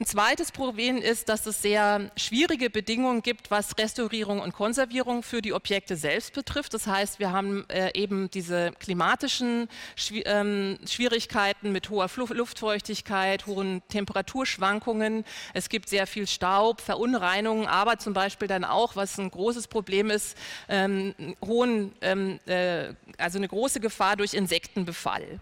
Ein 0.00 0.06
zweites 0.06 0.52
Problem 0.52 0.98
ist, 0.98 1.28
dass 1.28 1.44
es 1.46 1.60
sehr 1.60 2.12
schwierige 2.16 2.70
Bedingungen 2.70 3.20
gibt, 3.20 3.50
was 3.50 3.76
Restaurierung 3.76 4.38
und 4.38 4.52
Konservierung 4.52 5.24
für 5.24 5.42
die 5.42 5.52
Objekte 5.52 5.96
selbst 5.96 6.34
betrifft. 6.34 6.72
Das 6.72 6.86
heißt, 6.86 7.18
wir 7.18 7.32
haben 7.32 7.68
äh, 7.68 7.90
eben 7.98 8.30
diese 8.30 8.70
klimatischen 8.78 9.68
Schwi 9.96 10.22
ähm, 10.24 10.78
Schwierigkeiten 10.86 11.72
mit 11.72 11.90
hoher 11.90 12.08
Fl 12.08 12.32
Luftfeuchtigkeit, 12.32 13.46
hohen 13.46 13.82
Temperaturschwankungen. 13.88 15.24
Es 15.52 15.68
gibt 15.68 15.88
sehr 15.88 16.06
viel 16.06 16.28
Staub, 16.28 16.80
Verunreinungen, 16.80 17.66
aber 17.66 17.98
zum 17.98 18.12
Beispiel 18.12 18.46
dann 18.46 18.62
auch, 18.62 18.94
was 18.94 19.18
ein 19.18 19.32
großes 19.32 19.66
Problem 19.66 20.10
ist, 20.10 20.38
ähm, 20.68 21.12
hohen, 21.44 21.92
ähm, 22.02 22.38
äh, 22.46 22.94
also 23.16 23.38
eine 23.38 23.48
große 23.48 23.80
Gefahr 23.80 24.14
durch 24.14 24.34
Insektenbefall. 24.34 25.40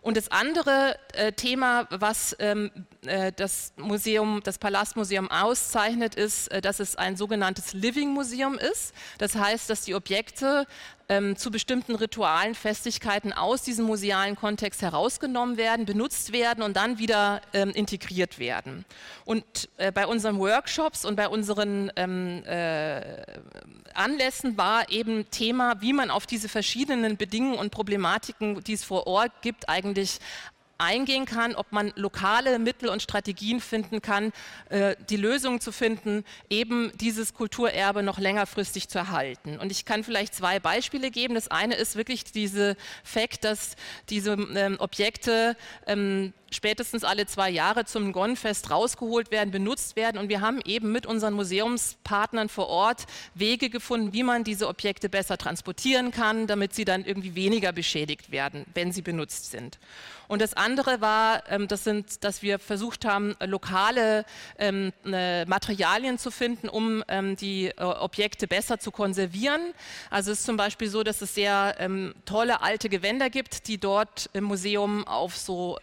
Und 0.00 0.16
das 0.16 0.30
andere 0.30 0.96
äh, 1.14 1.32
Thema, 1.32 1.86
was 1.90 2.36
ähm, 2.38 2.70
äh, 3.06 3.32
das 3.32 3.72
Museum, 3.76 4.40
das 4.44 4.58
Palastmuseum 4.58 5.30
auszeichnet, 5.30 6.14
ist, 6.14 6.48
äh, 6.48 6.60
dass 6.60 6.80
es 6.80 6.96
ein 6.96 7.16
sogenanntes 7.16 7.72
Living 7.72 8.10
Museum 8.10 8.58
ist. 8.58 8.94
Das 9.18 9.34
heißt, 9.34 9.68
dass 9.68 9.82
die 9.82 9.94
Objekte 9.94 10.66
ähm, 11.08 11.36
zu 11.36 11.50
bestimmten 11.50 11.94
Ritualen, 11.94 12.54
Festigkeiten 12.54 13.32
aus 13.32 13.62
diesem 13.62 13.86
musealen 13.86 14.36
Kontext 14.36 14.82
herausgenommen 14.82 15.56
werden, 15.56 15.86
benutzt 15.86 16.32
werden 16.32 16.62
und 16.62 16.76
dann 16.76 16.98
wieder 16.98 17.40
ähm, 17.52 17.70
integriert 17.70 18.38
werden. 18.38 18.84
Und 19.24 19.44
äh, 19.78 19.90
bei 19.90 20.06
unseren 20.06 20.38
Workshops 20.38 21.04
und 21.04 21.16
bei 21.16 21.28
unseren 21.28 21.90
ähm, 21.96 22.42
äh, 22.44 23.22
Anlässen 23.94 24.56
war 24.56 24.90
eben 24.90 25.30
Thema, 25.30 25.80
wie 25.80 25.92
man 25.92 26.10
auf 26.10 26.26
diese 26.26 26.48
verschiedenen 26.48 27.16
Bedingungen 27.16 27.58
und 27.58 27.70
Problematiken, 27.70 28.62
die 28.62 28.74
es 28.74 28.84
vor 28.84 29.06
Ort 29.06 29.32
gibt, 29.42 29.68
eigentlich 29.68 30.20
eingehen 30.78 31.26
kann, 31.26 31.54
ob 31.56 31.72
man 31.72 31.92
lokale 31.96 32.58
Mittel 32.58 32.88
und 32.88 33.02
Strategien 33.02 33.60
finden 33.60 34.00
kann, 34.00 34.32
äh, 34.70 34.94
die 35.10 35.16
Lösung 35.16 35.60
zu 35.60 35.72
finden, 35.72 36.24
eben 36.48 36.92
dieses 36.94 37.34
Kulturerbe 37.34 38.02
noch 38.02 38.18
längerfristig 38.18 38.88
zu 38.88 38.98
erhalten. 38.98 39.58
Und 39.58 39.72
ich 39.72 39.84
kann 39.84 40.04
vielleicht 40.04 40.34
zwei 40.34 40.60
Beispiele 40.60 41.10
geben. 41.10 41.34
Das 41.34 41.48
eine 41.48 41.74
ist 41.74 41.96
wirklich 41.96 42.24
diese 42.24 42.76
Fakt, 43.02 43.44
dass 43.44 43.74
diese 44.08 44.32
ähm, 44.32 44.76
Objekte 44.78 45.56
ähm, 45.86 46.32
spätestens 46.50 47.04
alle 47.04 47.26
zwei 47.26 47.50
Jahre 47.50 47.84
zum 47.84 48.12
Gonfest 48.12 48.70
rausgeholt 48.70 49.30
werden, 49.30 49.50
benutzt 49.50 49.96
werden. 49.96 50.18
Und 50.18 50.28
wir 50.28 50.40
haben 50.40 50.60
eben 50.64 50.92
mit 50.92 51.06
unseren 51.06 51.34
Museumspartnern 51.34 52.48
vor 52.48 52.68
Ort 52.68 53.06
Wege 53.34 53.70
gefunden, 53.70 54.12
wie 54.12 54.22
man 54.22 54.44
diese 54.44 54.68
Objekte 54.68 55.08
besser 55.08 55.38
transportieren 55.38 56.10
kann, 56.10 56.46
damit 56.46 56.74
sie 56.74 56.84
dann 56.84 57.04
irgendwie 57.04 57.34
weniger 57.34 57.72
beschädigt 57.72 58.30
werden, 58.30 58.64
wenn 58.74 58.92
sie 58.92 59.02
benutzt 59.02 59.50
sind. 59.50 59.78
Und 60.28 60.42
das 60.42 60.54
andere 60.54 61.00
war, 61.00 61.42
ähm, 61.50 61.68
das 61.68 61.84
sind, 61.84 62.22
dass 62.22 62.42
wir 62.42 62.58
versucht 62.58 63.06
haben, 63.06 63.34
lokale 63.40 64.24
ähm, 64.58 64.92
äh, 65.06 65.46
Materialien 65.46 66.18
zu 66.18 66.30
finden, 66.30 66.68
um 66.68 67.02
ähm, 67.08 67.34
die 67.34 67.68
äh, 67.68 67.82
Objekte 67.82 68.46
besser 68.46 68.78
zu 68.78 68.90
konservieren. 68.90 69.72
Also 70.10 70.30
es 70.30 70.40
ist 70.40 70.44
zum 70.44 70.58
Beispiel 70.58 70.88
so, 70.88 71.02
dass 71.02 71.22
es 71.22 71.34
sehr 71.34 71.48
tolle 72.26 72.60
alte 72.60 72.88
Gewänder 72.88 73.30
gibt, 73.30 73.68
die 73.68 73.78
dort 73.78 74.28
im 74.34 74.44
Museum 74.44 75.06
auf 75.06 75.36
so 75.36 75.78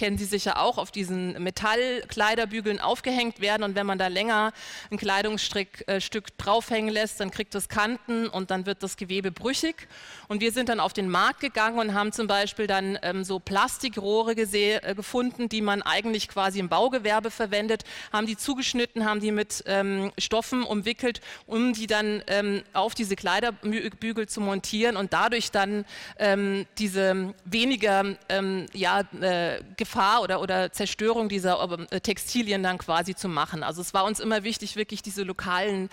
kennen 0.00 0.16
Sie 0.16 0.24
sicher 0.24 0.58
auch, 0.58 0.78
auf 0.78 0.90
diesen 0.90 1.42
Metallkleiderbügeln 1.42 2.80
aufgehängt 2.80 3.42
werden. 3.42 3.62
Und 3.62 3.74
wenn 3.74 3.84
man 3.84 3.98
da 3.98 4.06
länger 4.06 4.54
ein 4.90 4.96
Kleidungsstück 4.96 5.86
äh, 5.88 6.00
draufhängen 6.38 6.88
lässt, 6.88 7.20
dann 7.20 7.30
kriegt 7.30 7.54
das 7.54 7.68
Kanten 7.68 8.26
und 8.26 8.50
dann 8.50 8.64
wird 8.64 8.82
das 8.82 8.96
Gewebe 8.96 9.30
brüchig. 9.30 9.88
Und 10.26 10.40
wir 10.40 10.52
sind 10.52 10.70
dann 10.70 10.80
auf 10.80 10.94
den 10.94 11.10
Markt 11.10 11.40
gegangen 11.40 11.78
und 11.78 11.92
haben 11.92 12.12
zum 12.12 12.28
Beispiel 12.28 12.66
dann 12.66 12.98
ähm, 13.02 13.24
so 13.24 13.40
Plastikrohre 13.40 14.32
äh, 14.32 14.94
gefunden, 14.94 15.50
die 15.50 15.60
man 15.60 15.82
eigentlich 15.82 16.28
quasi 16.28 16.60
im 16.60 16.70
Baugewerbe 16.70 17.30
verwendet, 17.30 17.84
haben 18.10 18.26
die 18.26 18.38
zugeschnitten, 18.38 19.04
haben 19.04 19.20
die 19.20 19.32
mit 19.32 19.62
ähm, 19.66 20.12
Stoffen 20.16 20.62
umwickelt, 20.62 21.20
um 21.44 21.74
die 21.74 21.86
dann 21.86 22.22
ähm, 22.28 22.62
auf 22.72 22.94
diese 22.94 23.16
Kleiderbügel 23.16 24.26
zu 24.26 24.40
montieren 24.40 24.96
und 24.96 25.12
dadurch 25.12 25.50
dann 25.50 25.84
ähm, 26.18 26.64
diese 26.78 27.34
weniger 27.44 28.16
ähm, 28.30 28.64
ja, 28.72 29.00
äh, 29.20 29.60
Gefahr 29.90 30.22
oder, 30.22 30.40
oder 30.40 30.70
Zerstörung 30.70 31.28
dieser 31.28 31.60
äh, 31.90 32.00
Textilien 32.00 32.62
dann 32.62 32.78
quasi 32.78 33.16
zu 33.16 33.28
machen. 33.28 33.64
Also 33.64 33.80
es 33.80 33.92
war 33.92 34.04
uns 34.04 34.20
immer 34.20 34.44
wichtig, 34.44 34.76
wirklich 34.76 35.02
diese 35.02 35.24
lokalen 35.24 35.90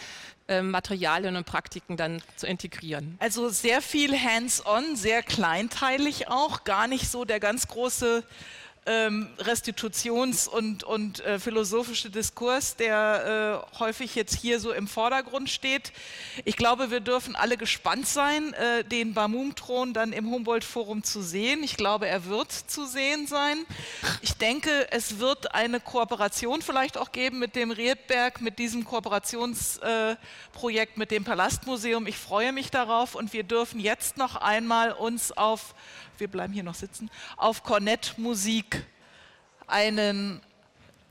äh, 0.48 0.62
Materialien 0.62 1.36
und 1.36 1.48
Praktiken 1.48 1.98
dann 1.98 2.22
zu 2.36 2.46
integrieren. 2.46 3.16
Also 3.20 3.50
sehr 3.50 3.82
viel 3.82 4.16
hands-on, 4.16 4.96
sehr 4.96 5.24
kleinteilig 5.24 6.28
auch, 6.28 6.64
gar 6.64 6.88
nicht 6.88 7.10
so 7.10 7.26
der 7.26 7.40
ganz 7.40 7.68
große 7.68 8.24
ähm, 8.88 9.28
Restitutions- 9.40 10.48
und, 10.48 10.84
und 10.84 11.20
äh, 11.20 11.40
philosophische 11.40 12.10
Diskurs, 12.10 12.78
der 12.78 13.68
äh, 13.76 13.78
häufig 13.80 14.16
jetzt 14.16 14.36
hier 14.36 14.60
so 14.60 14.72
im 14.72 14.88
Vordergrund 14.88 15.50
steht. 15.50 15.92
Ich 16.46 16.56
glaube, 16.56 16.90
wir 16.90 17.02
dürfen 17.02 17.36
alle 17.36 17.58
gespannt 17.58 18.08
sein, 18.08 18.54
äh, 18.54 18.84
den 18.86 19.14
Bamum-Thron 19.14 19.94
dann 19.94 20.14
im 20.14 20.32
Humboldt-Forum 20.32 21.04
zu 21.04 21.22
sehen. 21.22 21.64
Ich 21.64 21.78
glaube, 21.78 22.08
er 22.08 22.26
wird 22.26 22.52
zu 22.52 22.86
sehen 22.86 23.28
sein. 23.28 23.66
Ich 24.22 24.38
denke, 24.38 24.88
es 24.92 25.20
wird 25.20 25.54
eine 25.54 25.80
Kooperation 25.80 26.62
vielleicht 26.62 26.98
auch 26.98 27.12
geben 27.12 27.40
mit 27.40 27.56
dem 27.56 27.72
Riedberg, 27.72 28.42
mit 28.42 28.58
diesem 28.58 28.86
Kooperationsprojekt 28.86 30.98
mit 30.98 31.12
dem 31.12 31.26
Palastmuseum. 31.26 32.08
Ich 32.08 32.18
freue 32.18 32.54
mich 32.54 32.72
darauf 32.72 33.16
und 33.16 33.34
wir 33.34 33.44
dürfen 33.44 33.80
jetzt 33.80 34.18
noch 34.18 34.38
einmal 34.38 34.94
uns 34.94 35.36
auf 35.36 35.76
wir 36.20 36.28
bleiben 36.28 36.54
hier 36.54 36.64
noch 36.64 36.76
sitzen, 36.76 37.10
auf 37.36 37.64
Cornett 37.64 38.16
Musik 38.18 38.86
einen 39.68 40.42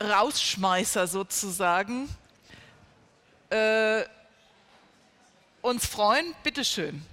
Rausschmeißer 0.01 1.07
sozusagen 1.07 2.09
äh, 3.49 4.03
uns 5.61 5.85
freuen. 5.85 6.33
Bitteschön. 6.43 7.03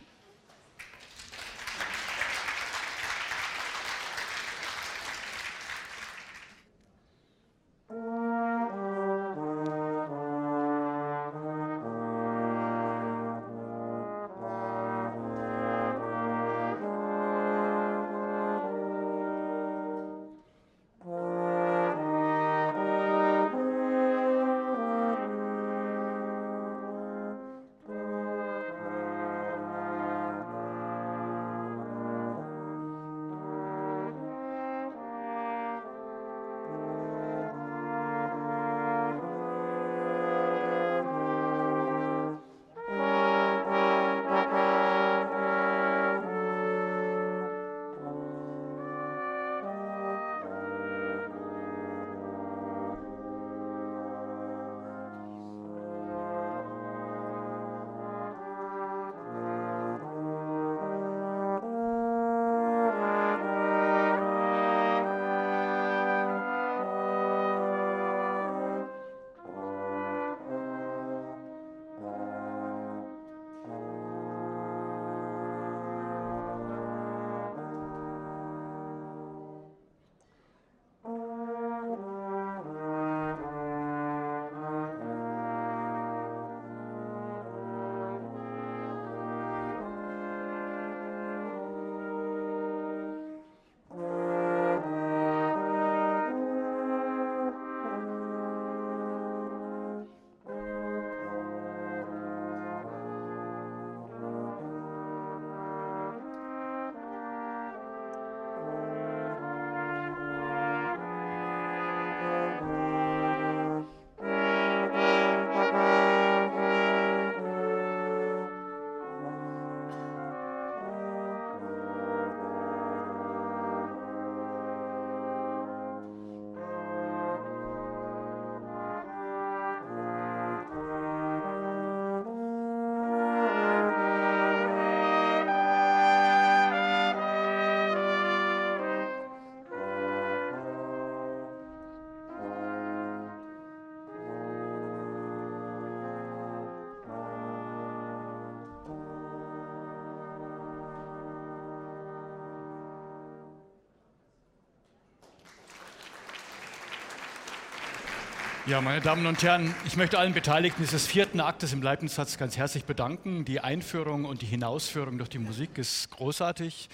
Ja, 158.66 158.80
meine 158.80 159.02
Damen 159.02 159.26
und 159.26 159.42
Herren, 159.42 159.74
ich 159.84 159.98
möchte 159.98 160.18
allen 160.18 160.32
Beteiligten 160.32 160.80
dieses 160.80 161.06
vierten 161.06 161.40
Aktes 161.40 161.74
im 161.74 161.82
Leibnizsatz 161.82 162.38
ganz 162.38 162.56
herzlich 162.56 162.86
bedanken. 162.86 163.44
Die 163.44 163.60
Einführung 163.60 164.24
und 164.24 164.40
die 164.40 164.46
Hinausführung 164.46 165.18
durch 165.18 165.28
die 165.28 165.38
Musik 165.38 165.76
ist 165.76 166.10
großartig. 166.12 166.88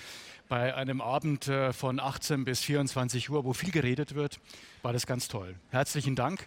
Bei 0.49 0.75
einem 0.75 1.01
Abend 1.01 1.47
äh, 1.47 1.73
von 1.73 2.01
18 2.01 2.45
bis 2.45 2.59
24 2.59 3.31
Uhr, 3.31 3.45
wo 3.45 3.53
viel 3.53 3.71
geredet 3.71 4.17
wird, 4.17 4.41
war 4.83 4.93
das 4.93 5.07
ganz 5.07 5.29
toll. 5.29 5.55
Herzlichen 5.71 6.17
Dank. 6.17 6.45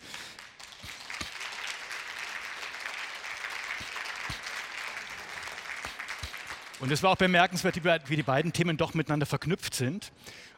Und 6.83 6.91
es 6.91 7.01
war 7.01 7.11
auch 7.11 7.15
bemerkenswert, 7.15 7.77
wie 8.09 8.17
die 8.17 8.23
beiden 8.23 8.51
Themen 8.51 8.75
doch 8.75 8.93
miteinander 8.93 9.25
verknüpft 9.25 9.73
sind 9.73 10.11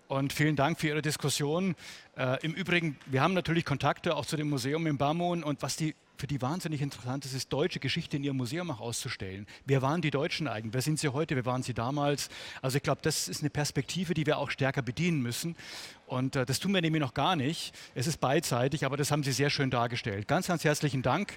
und 0.07 0.33
vielen 0.33 0.55
Dank 0.55 0.79
für 0.79 0.87
Ihre 0.87 1.03
Diskussion. 1.03 1.75
Äh, 2.17 2.43
Im 2.43 2.53
Übrigen, 2.53 2.97
wir 3.05 3.21
haben 3.21 3.35
natürlich 3.35 3.63
Kontakte 3.63 4.15
auch 4.15 4.25
zu 4.25 4.35
dem 4.35 4.49
Museum 4.49 4.87
in 4.87 4.97
Bamun 4.97 5.43
und 5.43 5.61
was 5.61 5.75
die 5.75 5.93
für 6.17 6.25
die 6.25 6.41
wahnsinnig 6.41 6.81
interessant 6.81 7.25
ist, 7.25 7.35
ist 7.35 7.53
deutsche 7.53 7.79
Geschichte 7.79 8.17
in 8.17 8.23
ihrem 8.23 8.37
Museum 8.37 8.71
auch 8.71 8.79
auszustellen. 8.79 9.45
Wer 9.65 9.83
waren 9.83 10.01
die 10.01 10.09
Deutschen 10.09 10.47
eigentlich? 10.47 10.73
Wer 10.73 10.81
sind 10.81 10.97
sie 10.97 11.09
heute? 11.09 11.35
Wer 11.35 11.45
waren 11.45 11.61
sie 11.61 11.75
damals? 11.75 12.29
Also 12.63 12.77
ich 12.77 12.83
glaube, 12.83 13.01
das 13.03 13.27
ist 13.27 13.41
eine 13.41 13.51
Perspektive, 13.51 14.15
die 14.15 14.25
wir 14.25 14.39
auch 14.39 14.49
stärker 14.49 14.81
bedienen 14.81 15.21
müssen. 15.21 15.55
Und 16.07 16.35
äh, 16.35 16.43
das 16.47 16.59
tun 16.59 16.73
wir 16.73 16.81
nämlich 16.81 17.01
noch 17.01 17.13
gar 17.13 17.35
nicht. 17.35 17.71
Es 17.93 18.07
ist 18.07 18.19
beidseitig, 18.19 18.83
aber 18.83 18.97
das 18.97 19.11
haben 19.11 19.21
Sie 19.21 19.31
sehr 19.31 19.51
schön 19.51 19.69
dargestellt. 19.69 20.27
Ganz, 20.27 20.47
ganz 20.47 20.63
herzlichen 20.63 21.03
Dank. 21.03 21.35